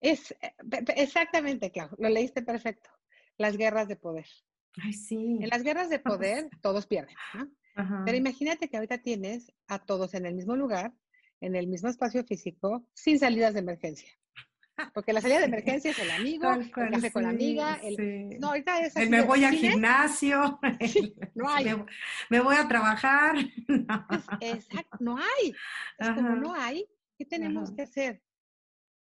[0.00, 0.54] Es eh,
[0.96, 2.90] exactamente, claro, lo leíste perfecto.
[3.38, 4.26] Las guerras de poder.
[4.82, 5.38] Ay, sí.
[5.40, 7.50] En las guerras de poder todos pierden, ¿no?
[8.04, 10.92] Pero imagínate que ahorita tienes a todos en el mismo lugar,
[11.40, 14.10] en el mismo espacio físico, sin salidas de emergencia.
[14.92, 18.48] Porque la salida de emergencia es el amigo, el café con la amiga, el, no,
[18.48, 20.60] ahorita es me voy al gimnasio,
[21.34, 21.66] no hay.
[22.30, 23.36] Me, voy a trabajar.
[23.68, 24.06] No.
[24.40, 25.54] exacto, no hay.
[25.98, 26.86] Es como no hay,
[27.18, 28.22] ¿qué tenemos que hacer?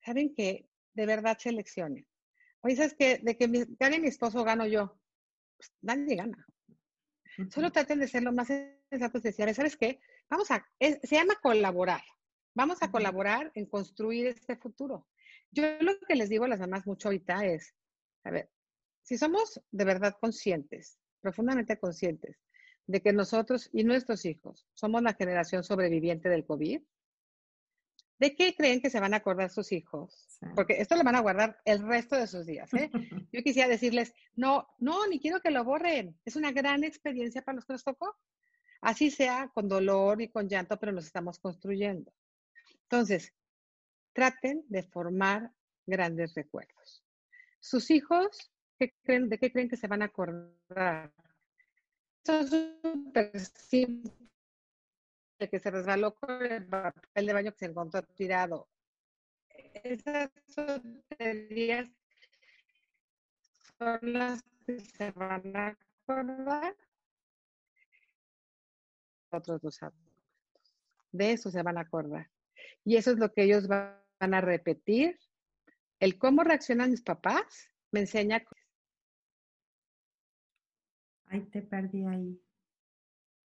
[0.04, 2.06] Saben que de verdad seleccionen.
[2.62, 4.98] Oye, ¿sabes que De que gane mi esposo, gano yo.
[5.56, 6.46] Pues nadie gana.
[7.50, 8.48] Solo traten de ser lo más
[8.90, 10.00] sensatos de decir, ¿sabes qué?
[10.28, 12.02] Vamos a, se llama colaborar.
[12.54, 15.06] Vamos a colaborar en construir este futuro.
[15.52, 17.74] Yo lo que les digo a las mamás mucho ahorita es,
[18.24, 18.50] a ver,
[19.02, 22.38] si somos de verdad conscientes, profundamente conscientes,
[22.86, 26.80] de que nosotros y nuestros hijos somos la generación sobreviviente del COVID,
[28.18, 30.38] ¿de qué creen que se van a acordar sus hijos?
[30.54, 32.72] Porque esto lo van a guardar el resto de sus días.
[32.74, 32.90] ¿eh?
[33.32, 36.18] Yo quisiera decirles, no, no, ni quiero que lo borren.
[36.24, 38.16] Es una gran experiencia para los que nos tocó.
[38.82, 42.12] Así sea con dolor y con llanto, pero nos estamos construyendo.
[42.82, 43.34] Entonces,
[44.20, 45.50] traten de formar
[45.86, 47.02] grandes recuerdos.
[47.58, 51.10] Sus hijos, ¿qué creen, ¿de qué creen que se van a acordar?
[52.24, 53.32] Es súper
[55.50, 58.68] que se resbaló con el papel de baño que se encontró tirado.
[59.82, 61.88] Esas tonterías
[63.78, 66.76] son las que se van a acordar.
[69.30, 70.74] Otros dos adultos.
[71.10, 72.28] De eso se van a acordar.
[72.84, 75.18] Y eso es lo que ellos van a repetir.
[75.98, 78.44] El cómo reaccionan mis papás me enseña
[81.26, 82.42] Ahí te perdí ahí.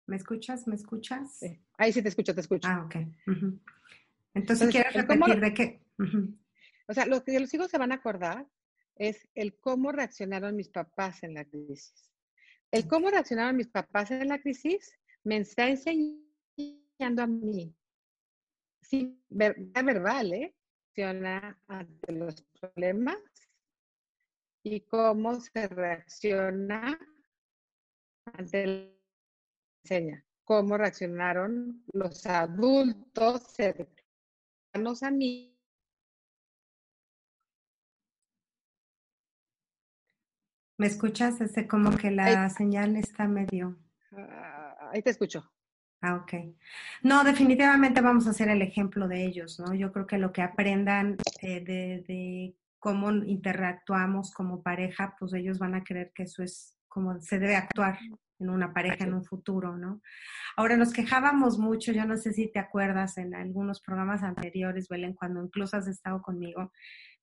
[0.06, 0.66] ¿Me escuchas?
[0.66, 1.38] ¿Me escuchas?
[1.38, 1.60] Sí.
[1.76, 2.66] Ahí sí te escucho, te escucho.
[2.68, 2.96] Ah, ok.
[4.34, 5.82] Entonces, ¿quieres repetir de qué?
[6.88, 8.46] O sea, lo que los hijos se van a acordar
[8.96, 12.10] es el cómo reaccionaron mis papás en la crisis.
[12.70, 17.74] El cómo reaccionaron mis papás en la crisis me está enseñando a mí,
[18.82, 20.54] sí, verbal, ¿eh?
[21.02, 23.18] Ante los problemas
[24.62, 26.98] y cómo se reacciona
[28.32, 28.90] ante la
[29.82, 35.50] enseña, cómo reaccionaron los adultos cercanos a mí.
[40.78, 41.40] ¿Me escuchas?
[41.40, 43.78] Este, como que la señal está medio.
[44.12, 45.50] Ah, ahí te escucho.
[46.06, 46.34] Ah, ok.
[47.02, 49.72] No, definitivamente vamos a hacer el ejemplo de ellos, ¿no?
[49.72, 55.74] Yo creo que lo que aprendan eh, de, cómo interactuamos como pareja, pues ellos van
[55.74, 57.98] a creer que eso es como se debe actuar
[58.38, 60.02] en una pareja en un futuro, ¿no?
[60.56, 65.14] Ahora nos quejábamos mucho, yo no sé si te acuerdas en algunos programas anteriores, Belén,
[65.14, 66.70] cuando incluso has estado conmigo,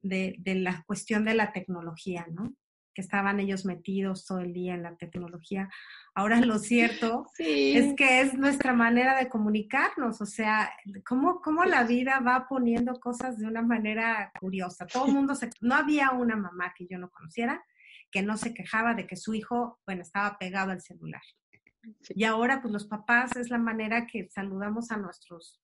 [0.01, 2.55] de, de la cuestión de la tecnología, ¿no?
[2.93, 5.69] Que estaban ellos metidos todo el día en la tecnología.
[6.13, 10.71] Ahora lo cierto es que es nuestra manera de comunicarnos, o sea,
[11.05, 14.87] cómo, cómo la vida va poniendo cosas de una manera curiosa.
[14.87, 15.49] Todo el mundo se...
[15.61, 17.63] No había una mamá que yo no conociera
[18.11, 21.21] que no se quejaba de que su hijo, bueno, estaba pegado al celular.
[22.09, 25.59] Y ahora, pues los papás es la manera que saludamos a nuestros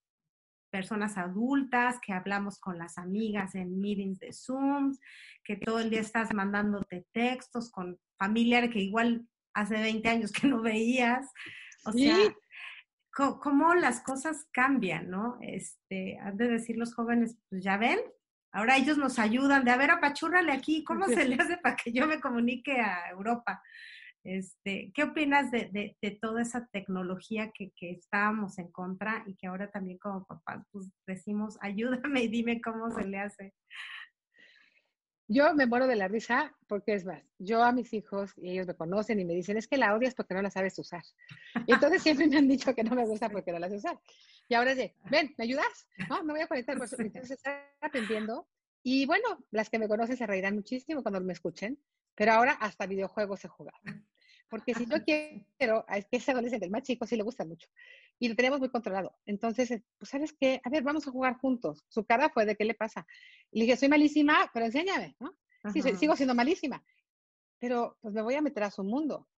[0.70, 4.96] personas adultas, que hablamos con las amigas en meetings de Zoom,
[5.44, 10.46] que todo el día estás mandándote textos con familiares que igual hace 20 años que
[10.46, 11.26] no veías.
[11.84, 12.16] O sea,
[13.40, 15.38] cómo las cosas cambian, ¿no?
[15.40, 17.98] Este, han de decir los jóvenes, pues ya ven,
[18.52, 21.92] ahora ellos nos ayudan de, a ver, apachúrrale aquí, ¿cómo se le hace para que
[21.92, 23.62] yo me comunique a Europa?
[24.24, 29.98] Este, ¿Qué opinas de, toda esa tecnología que, estábamos en contra y que ahora también
[29.98, 33.54] como papás pues decimos, ayúdame y dime cómo se le hace?
[35.30, 38.66] Yo me muero de la risa porque es más, yo a mis hijos, y ellos
[38.66, 41.02] me conocen y me dicen, es que la odias porque no la sabes usar.
[41.66, 44.00] Y entonces siempre me han dicho que no me gusta porque no la sé usar.
[44.48, 45.86] Y ahora es de, ven, ¿me ayudas?
[46.08, 46.76] No, me voy a conectar.
[46.76, 48.48] Entonces están aprendiendo.
[48.82, 51.78] Y bueno, las que me conocen se reirán muchísimo cuando me escuchen,
[52.18, 53.78] pero ahora hasta videojuegos he jugado.
[54.48, 57.68] Porque si yo quiero, es que ese adolescente, el más chico, sí le gusta mucho.
[58.18, 59.16] Y lo tenemos muy controlado.
[59.24, 60.60] Entonces, eh, pues, ¿sabes qué?
[60.64, 61.84] A ver, vamos a jugar juntos.
[61.88, 63.06] Su cara fue de, ¿qué le pasa?
[63.52, 65.32] Y le dije, soy malísima, pero enséñame, ¿no?
[65.72, 66.82] Sí, sigo siendo malísima.
[67.60, 69.28] Pero, pues, me voy a meter a su mundo.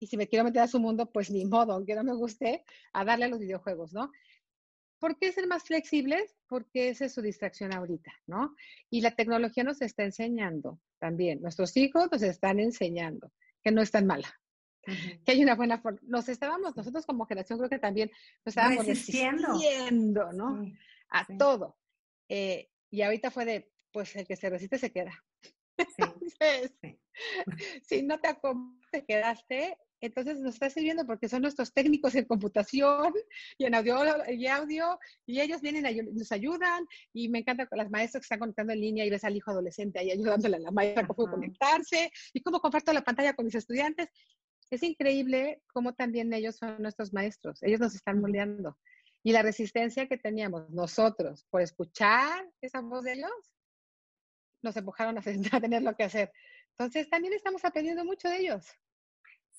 [0.00, 2.64] Y si me quiero meter a su mundo, pues ni modo, aunque no me guste,
[2.94, 4.10] a darle a los videojuegos, ¿no?
[4.98, 6.36] ¿Por qué ser más flexibles?
[6.48, 8.54] Porque esa es su distracción ahorita, ¿no?
[8.90, 11.42] Y la tecnología nos está enseñando también.
[11.42, 13.32] Nuestros hijos nos están enseñando
[13.62, 14.32] que no es tan mala.
[15.24, 15.98] Que hay una buena forma.
[16.02, 18.10] Nos estábamos, nosotros como generación creo que también
[18.44, 20.64] nos estábamos resistiendo, ¿no?
[21.10, 21.76] a todo.
[22.28, 25.12] Eh, y ahorita fue de, pues el que se resiste se queda.
[27.82, 28.28] si no te
[28.90, 33.14] te quedaste, entonces nos está sirviendo porque son nuestros técnicos en computación
[33.58, 33.96] y en audio
[34.28, 38.26] y audio y ellos vienen y nos ayudan y me encanta con las maestras que
[38.26, 41.30] están conectando en línea y ves al hijo adolescente ahí ayudándole a la maestra cómo
[41.30, 44.08] conectarse y cómo comparto la pantalla con mis estudiantes.
[44.70, 48.76] Es increíble cómo también ellos son nuestros maestros, ellos nos están moldeando.
[49.22, 53.30] Y la resistencia que teníamos nosotros por escuchar esa voz de ellos,
[54.62, 55.20] nos empujaron a,
[55.56, 56.32] a tener lo que hacer.
[56.70, 58.66] Entonces también estamos aprendiendo mucho de ellos.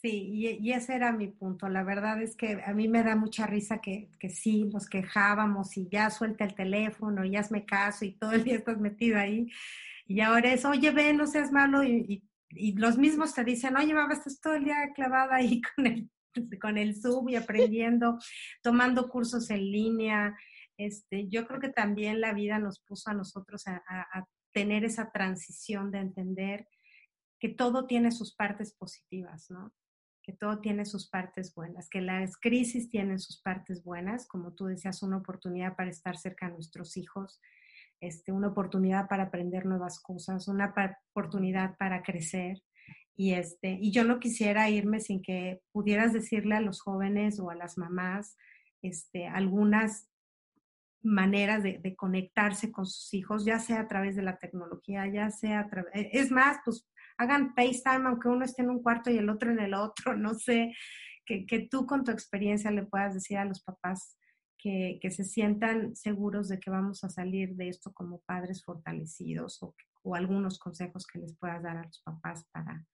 [0.01, 1.67] Sí, y, ese era mi punto.
[1.69, 5.75] La verdad es que a mí me da mucha risa que, que sí, nos quejábamos
[5.75, 9.47] y ya suelta el teléfono, y hazme caso y todo el día estás metido ahí.
[10.05, 11.83] Y ahora es, oye, ven, no seas malo.
[11.83, 15.87] Y, y, los mismos te dicen, oye, mamá, estás todo el día clavada ahí con
[15.87, 16.09] el,
[16.61, 18.19] con el Zoom y aprendiendo,
[18.61, 20.37] tomando cursos en línea.
[20.77, 25.11] Este, yo creo que también la vida nos puso a nosotros a, a tener esa
[25.11, 26.67] transición de entender
[27.39, 29.73] que todo tiene sus partes positivas, ¿no?
[30.27, 34.65] Que todo tiene sus partes buenas, que las crisis tienen sus partes buenas, como tú
[34.65, 37.39] decías, una oportunidad para estar cerca de nuestros hijos,
[38.01, 40.73] este, una oportunidad para aprender nuevas cosas, una
[41.13, 42.61] oportunidad para crecer.
[43.15, 47.49] Y, este, y yo no quisiera irme sin que pudieras decirle a los jóvenes o
[47.49, 48.35] a las mamás
[48.81, 50.09] este, algunas
[51.01, 55.31] maneras de, de, conectarse con sus hijos, ya sea a través de la tecnología, ya
[55.31, 56.85] sea a través, es más, pues
[57.17, 60.33] hagan FaceTime aunque uno esté en un cuarto y el otro en el otro, no
[60.33, 60.73] sé,
[61.25, 64.17] que, que tú con tu experiencia le puedas decir a los papás
[64.57, 69.61] que, que, se sientan seguros de que vamos a salir de esto como padres fortalecidos
[69.61, 72.85] o, o algunos consejos que les puedas dar a los papás para,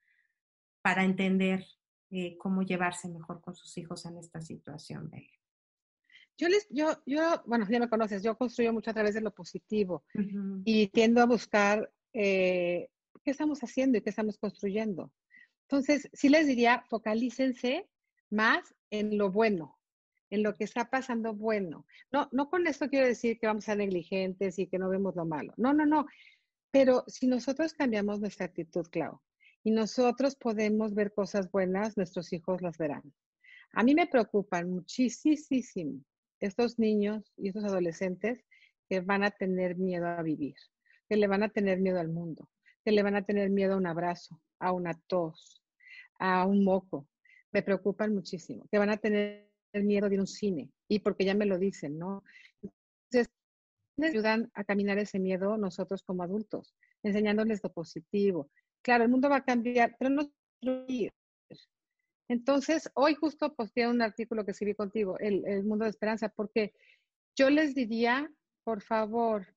[0.82, 1.65] para entender
[2.11, 5.09] eh, cómo llevarse mejor con sus hijos en esta situación,
[6.38, 9.34] Yo les, yo, yo, bueno, ya me conoces, yo construyo mucho a través de lo
[9.34, 10.03] positivo
[10.63, 12.89] y tiendo a buscar eh,
[13.24, 15.11] qué estamos haciendo y qué estamos construyendo.
[15.63, 17.88] Entonces, sí les diría, focalícense
[18.30, 19.78] más en lo bueno,
[20.30, 21.86] en lo que está pasando bueno.
[22.11, 25.15] No, no con esto quiero decir que vamos a ser negligentes y que no vemos
[25.15, 25.53] lo malo.
[25.57, 26.05] No, no, no.
[26.71, 29.21] Pero si nosotros cambiamos nuestra actitud, Clau,
[29.63, 33.13] y nosotros podemos ver cosas buenas, nuestros hijos las verán.
[33.71, 36.03] A mí me preocupan muchísimo
[36.39, 38.43] estos niños y estos adolescentes
[38.89, 40.55] que van a tener miedo a vivir,
[41.07, 42.49] que le van a tener miedo al mundo,
[42.84, 45.61] que le van a tener miedo a un abrazo, a una tos,
[46.19, 47.07] a un moco.
[47.51, 51.45] Me preocupan muchísimo, que van a tener miedo de un cine y porque ya me
[51.45, 52.23] lo dicen, ¿no?
[53.11, 53.34] Entonces,
[54.01, 58.49] ayudan a caminar ese miedo nosotros como adultos, enseñándoles lo positivo.
[58.81, 60.29] Claro, el mundo va a cambiar, pero no
[62.29, 66.73] entonces, hoy justo posteé un artículo que escribí contigo, el, mundo de esperanza, porque
[67.36, 68.31] yo les diría,
[68.63, 69.55] por favor,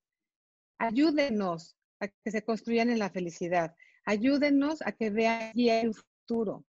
[0.78, 3.74] ayúdenos a que se construyan en la felicidad,
[4.04, 6.64] ayúdenos a que vean el futuro.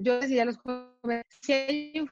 [0.00, 2.08] yo les diría a los jóvenes, si hay un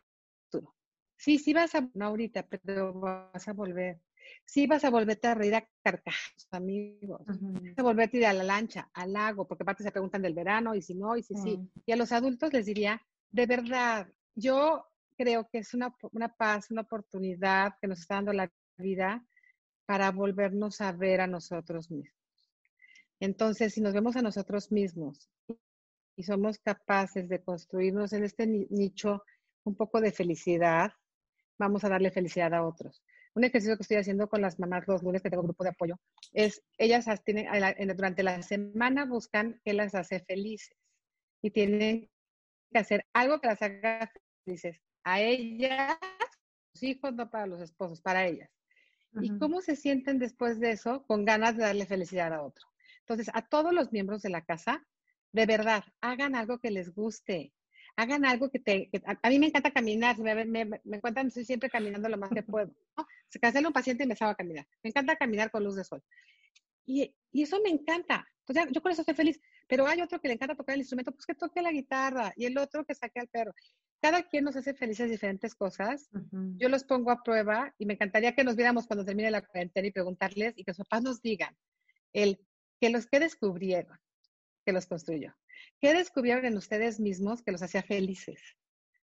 [0.50, 0.74] futuro,
[1.16, 4.00] sí, sí vas a, no ahorita, pero vas a volver.
[4.44, 7.20] Sí vas a volverte a reír a carcajas, amigos.
[7.26, 10.34] Vas a volverte a ir a la lancha, al lago, porque aparte se preguntan del
[10.34, 11.60] verano y si no, y si sí.
[11.84, 13.00] Y a los adultos les diría,
[13.30, 14.84] de verdad, yo
[15.16, 19.24] creo que es una, una paz, una oportunidad que nos está dando la vida
[19.86, 22.14] para volvernos a ver a nosotros mismos.
[23.20, 25.30] Entonces, si nos vemos a nosotros mismos
[26.16, 29.22] y somos capaces de construirnos en este nicho
[29.64, 30.92] un poco de felicidad,
[31.58, 33.02] vamos a darle felicidad a otros.
[33.34, 35.96] Un ejercicio que estoy haciendo con las mamás los lunes que tengo grupo de apoyo
[36.32, 37.46] es, ellas tienen,
[37.94, 40.76] durante la semana buscan qué las hace felices
[41.42, 42.10] y tienen
[42.72, 44.10] que hacer algo que las haga
[44.44, 45.96] felices a ellas,
[46.74, 48.50] los hijos, no para los esposos, para ellas.
[49.20, 51.04] ¿Y cómo se sienten después de eso?
[51.06, 52.66] Con ganas de darle felicidad a otro.
[53.00, 54.84] Entonces, a todos los miembros de la casa,
[55.32, 57.52] de verdad, hagan algo que les guste.
[57.96, 58.90] Hagan algo que te...
[59.22, 60.18] a, mí me encanta caminar.
[60.18, 62.74] Me, me, me, encuentran, estoy siempre caminando lo más que puedo.
[63.28, 64.66] Se cancela un paciente y me salgo a caminar.
[64.82, 66.02] Me encanta caminar con luz de sol.
[66.84, 68.26] Y, y eso me encanta.
[68.46, 69.40] Entonces, yo con eso estoy feliz.
[69.68, 72.32] Pero hay otro que le encanta tocar el instrumento, pues que toque la guitarra.
[72.36, 73.52] Y el otro que saque al perro
[74.00, 76.08] cada quien nos hace felices diferentes cosas.
[76.58, 79.86] Yo los pongo a prueba y me encantaría que nos viéramos cuando termine la cuarentena
[79.86, 81.56] y preguntarles y que los papás nos digan
[82.12, 82.38] el
[82.80, 83.98] que los que descubrieron,
[84.64, 85.34] que los construyó.
[85.80, 88.40] ¿Qué descubrieron en ustedes mismos que los hacía felices?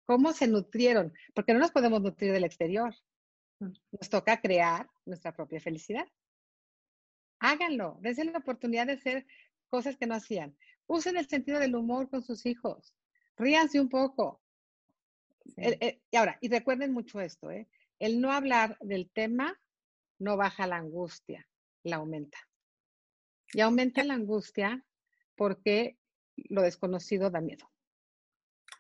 [0.05, 1.13] ¿Cómo se nutrieron?
[1.35, 2.95] Porque no nos podemos nutrir del exterior.
[3.61, 6.07] Nos toca crear nuestra propia felicidad.
[7.41, 9.27] Háganlo, dense la oportunidad de hacer
[9.69, 10.57] cosas que no hacían.
[10.87, 12.95] Usen el sentido del humor con sus hijos.
[13.37, 14.41] Ríanse un poco.
[15.57, 17.69] y ahora, y recuerden mucho esto, ¿eh?
[17.99, 19.59] el no hablar del tema
[20.19, 21.47] no baja la angustia,
[21.85, 22.39] la aumenta.
[23.53, 24.85] Y aumenta la angustia
[25.37, 25.97] porque
[26.37, 27.71] lo desconocido da miedo.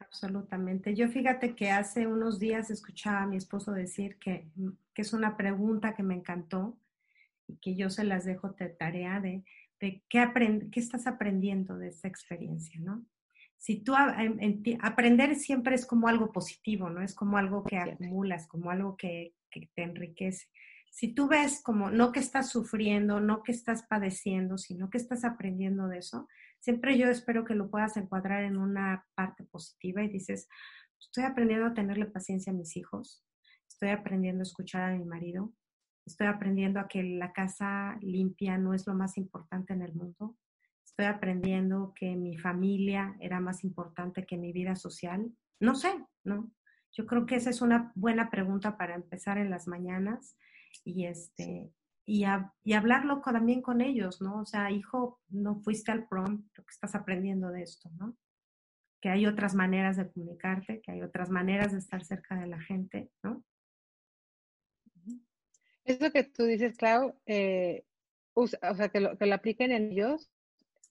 [0.00, 0.94] Absolutamente.
[0.94, 4.48] Yo fíjate que hace unos días escuchaba a mi esposo decir que,
[4.94, 6.78] que es una pregunta que me encantó
[7.46, 9.44] y que yo se las dejo de tarea de,
[9.80, 10.26] de qué,
[10.72, 13.06] qué estás aprendiendo de esta experiencia, ¿no?
[13.56, 13.92] Si tú
[14.80, 17.02] aprender siempre es como algo positivo, ¿no?
[17.02, 20.46] Es como algo que acumulas, como algo que, que te enriquece
[20.90, 25.24] si tú ves como no que estás sufriendo, no que estás padeciendo, sino que estás
[25.24, 30.08] aprendiendo de eso, siempre yo espero que lo puedas encuadrar en una parte positiva y
[30.08, 30.48] dices,
[30.98, 33.24] estoy aprendiendo a tenerle paciencia a mis hijos,
[33.68, 35.52] estoy aprendiendo a escuchar a mi marido,
[36.08, 40.36] estoy aprendiendo a que la casa limpia no es lo más importante en el mundo,
[40.84, 45.30] estoy aprendiendo que mi familia era más importante que mi vida social.
[45.60, 45.92] No sé,
[46.24, 46.50] ¿no?
[46.92, 50.36] Yo creo que esa es una buena pregunta para empezar en las mañanas
[50.84, 51.72] y este
[52.08, 54.40] y, hablarlo también con ellos, ¿no?
[54.40, 58.16] O sea, hijo, no fuiste al prom, lo que estás aprendiendo de esto, ¿no?
[59.02, 62.60] Que hay otras maneras de comunicarte, que hay otras maneras de estar cerca de la
[62.60, 63.44] gente, ¿no?
[65.88, 67.84] Eso que tú dices, Clau, eh,
[68.34, 70.30] o sea, que lo, que lo apliquen en ellos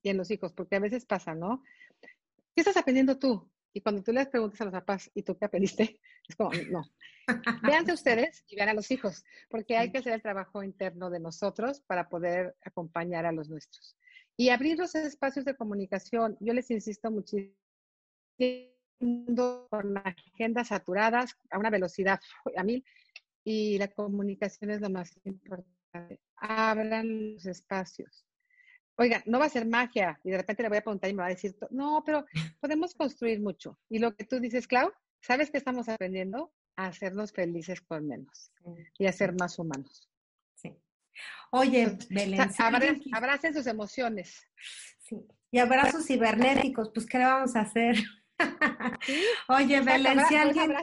[0.02, 1.64] y en los hijos, porque a veces pasa, ¿no?
[2.02, 3.48] ¿Qué estás aprendiendo tú?
[3.74, 6.00] Y cuando tú les preguntas a los papás, ¿y tú qué aprendiste?
[6.28, 6.84] Es como, no.
[7.64, 11.22] Véanse ustedes y vean a los hijos, porque hay que hacer el trabajo interno de
[11.22, 13.96] nosotros para poder acompañar a los nuestros.
[14.36, 16.36] Y abrir los espacios de comunicación.
[16.42, 17.56] Yo les insisto muchísimo
[19.70, 22.20] con agendas saturadas a una velocidad
[22.58, 22.84] a mil
[23.50, 26.20] y la comunicación es lo más importante.
[26.36, 28.26] Abran los espacios.
[28.98, 30.20] oiga, no va a ser magia.
[30.26, 32.26] Y de repente le voy a preguntar y me va a decir, no, pero
[32.60, 33.80] podemos construir mucho.
[33.88, 34.92] Y lo que tú dices, Clau,
[35.22, 36.52] ¿sabes qué estamos aprendiendo?
[36.76, 38.52] A hacernos felices con menos
[39.00, 40.10] y a ser más humanos.
[40.56, 40.76] Sí.
[41.52, 42.42] Oye, Belén.
[43.14, 44.46] abracen sus emociones.
[45.00, 45.26] Sí.
[45.52, 47.96] Y abrazos cibernéticos, pues, ¿qué le vamos a hacer?
[49.48, 50.74] Oye, Belén, si alguien,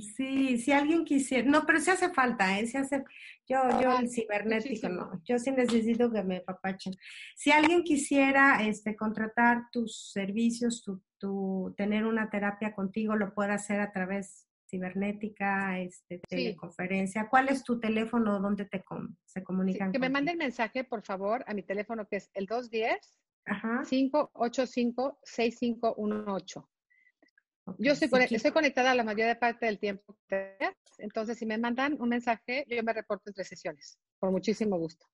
[0.00, 2.68] sí, si alguien quisiera, no, pero si hace falta, ¿eh?
[2.74, 3.04] Hace,
[3.48, 6.94] yo, yo el cibernético, no, yo sí necesito que me papachen.
[7.34, 13.52] Si alguien quisiera, este, contratar tus servicios, tu, tu, tener una terapia contigo, lo puede
[13.52, 17.28] hacer a través cibernética, este, teleconferencia.
[17.28, 18.40] ¿Cuál es tu teléfono?
[18.40, 18.82] ¿Dónde te
[19.24, 19.92] se comunican?
[19.92, 23.14] que me manden mensaje, por favor, a mi teléfono que es el 210
[23.88, 26.68] 585 6518.
[27.78, 30.16] Yo estoy, conectada la mayoría de parte del tiempo.
[30.98, 35.06] Entonces, si me mandan un mensaje, yo me reporto entre sesiones, con muchísimo gusto.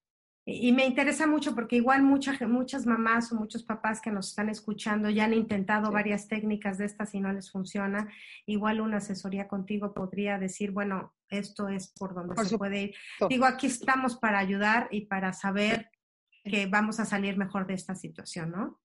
[0.45, 4.49] Y, me interesa mucho porque igual muchas muchas mamás o muchos papás que nos están
[4.49, 8.09] escuchando ya han intentado varias técnicas de estas y no les funciona.
[8.45, 12.95] Igual una asesoría contigo podría decir, bueno, esto es por donde se puede ir.
[13.29, 15.89] Digo, aquí estamos para ayudar y para saber
[16.43, 18.82] que vamos a salir mejor de esta situación, ¿no?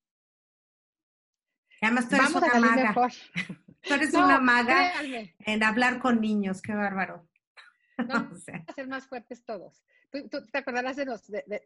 [1.80, 2.94] Además tú eres una maga.
[3.82, 4.92] Tú eres una maga
[5.40, 7.28] en hablar con niños, qué bárbaro.
[7.98, 9.82] No, a ser más fuertes todos.
[10.12, 11.04] Tú, te acordarás de,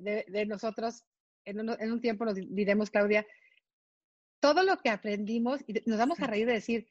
[0.00, 1.04] de, nosotros,
[1.44, 3.26] en un, en un, tiempo nos diremos, Claudia,
[4.40, 6.88] todo lo que aprendimos, y nos vamos a reír de decir,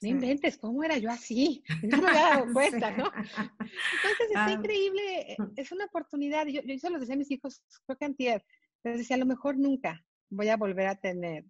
[0.00, 1.64] no inventes, ¿cómo era yo así?
[1.82, 3.06] No me había dado cuenta, ¿no?
[3.06, 4.52] Entonces está ah.
[4.52, 6.46] increíble, eh, es una oportunidad.
[6.46, 8.44] Yo, yo se lo decía a mis hijos, creo que antier,
[8.84, 11.44] les decía, a lo mejor nunca voy a volver a tener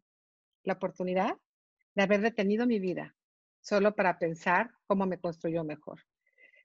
[0.65, 1.37] la oportunidad
[1.95, 3.15] de haber detenido mi vida
[3.61, 6.01] solo para pensar cómo me construyó mejor.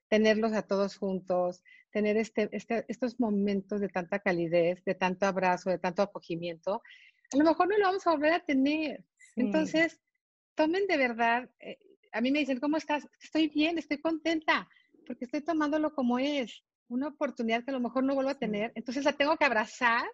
[0.08, 5.70] Tenerlos a todos juntos, tener este, este, estos momentos de tanta calidez, de tanto abrazo,
[5.70, 6.82] de tanto acogimiento,
[7.32, 9.04] a lo mejor no lo vamos a volver a tener.
[9.36, 10.00] Entonces,
[10.54, 11.78] tomen de verdad, eh,
[12.12, 13.08] a mí me dicen, ¿cómo estás?
[13.22, 14.68] Estoy bien, estoy contenta,
[15.06, 18.72] porque estoy tomándolo como es, una oportunidad que a lo mejor no vuelvo a tener,
[18.74, 20.04] entonces la tengo que abrazar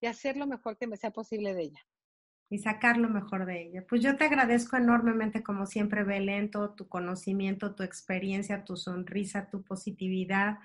[0.00, 1.86] y hacer lo mejor que me sea posible de ella
[2.50, 3.84] y sacar lo mejor de ella.
[3.88, 9.48] Pues yo te agradezco enormemente, como siempre, Belén, todo tu conocimiento, tu experiencia, tu sonrisa,
[9.48, 10.58] tu positividad,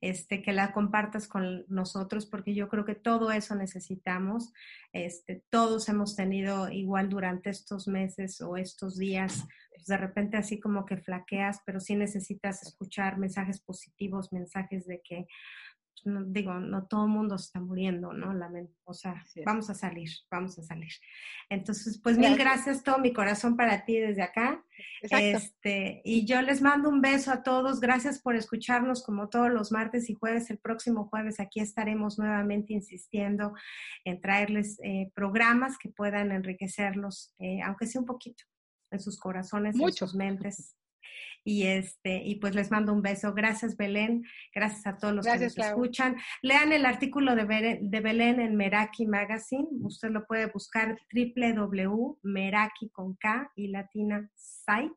[0.00, 4.54] este, que la compartas con nosotros, porque yo creo que todo eso necesitamos.
[4.94, 10.58] Este, todos hemos tenido igual durante estos meses o estos días, pues de repente así
[10.58, 15.26] como que flaqueas, pero sí necesitas escuchar mensajes positivos, mensajes de que
[16.04, 18.34] no, digo, no todo el mundo está muriendo, ¿no?
[18.84, 20.92] o sea, vamos a salir, vamos a salir.
[21.48, 24.64] Entonces, pues mil gracias, todo mi corazón para ti desde acá.
[25.02, 27.80] Este, y yo les mando un beso a todos.
[27.80, 30.50] Gracias por escucharnos como todos los martes y jueves.
[30.50, 33.54] El próximo jueves aquí estaremos nuevamente insistiendo
[34.04, 38.44] en traerles eh, programas que puedan enriquecerlos, eh, aunque sea un poquito,
[38.90, 40.74] en sus corazones, en sus mentes.
[41.44, 43.32] Y, este, y pues les mando un beso.
[43.34, 44.24] Gracias, Belén.
[44.54, 46.16] Gracias a todos los que nos escuchan.
[46.42, 49.66] Lean el artículo de, Belén, en Meraki Magazine.
[49.80, 54.96] Usted lo puede buscar www.meraki con K y latina site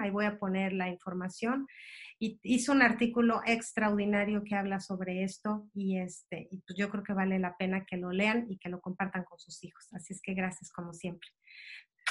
[0.00, 1.66] ahí voy a poner la información.
[2.18, 7.02] Y hizo un artículo extraordinario que habla sobre esto y, este, y pues yo creo
[7.02, 9.88] que vale la pena que lo lean y que lo compartan con sus hijos.
[9.92, 11.28] Así es que gracias como siempre.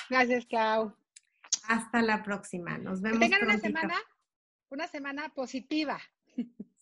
[0.09, 0.95] Gracias, Clau.
[1.68, 2.78] Hasta la próxima.
[2.78, 3.20] Nos vemos.
[3.20, 3.95] Que tengan una semana,
[4.70, 5.99] una semana positiva.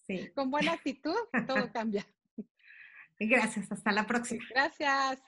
[0.05, 0.30] Sí.
[0.36, 1.15] Con buena actitud,
[1.47, 2.05] todo cambia.
[3.19, 4.43] Gracias, hasta la próxima.
[4.49, 5.21] Gracias.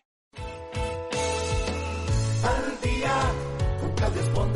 [2.44, 3.50] Al día
[4.34, 4.54] con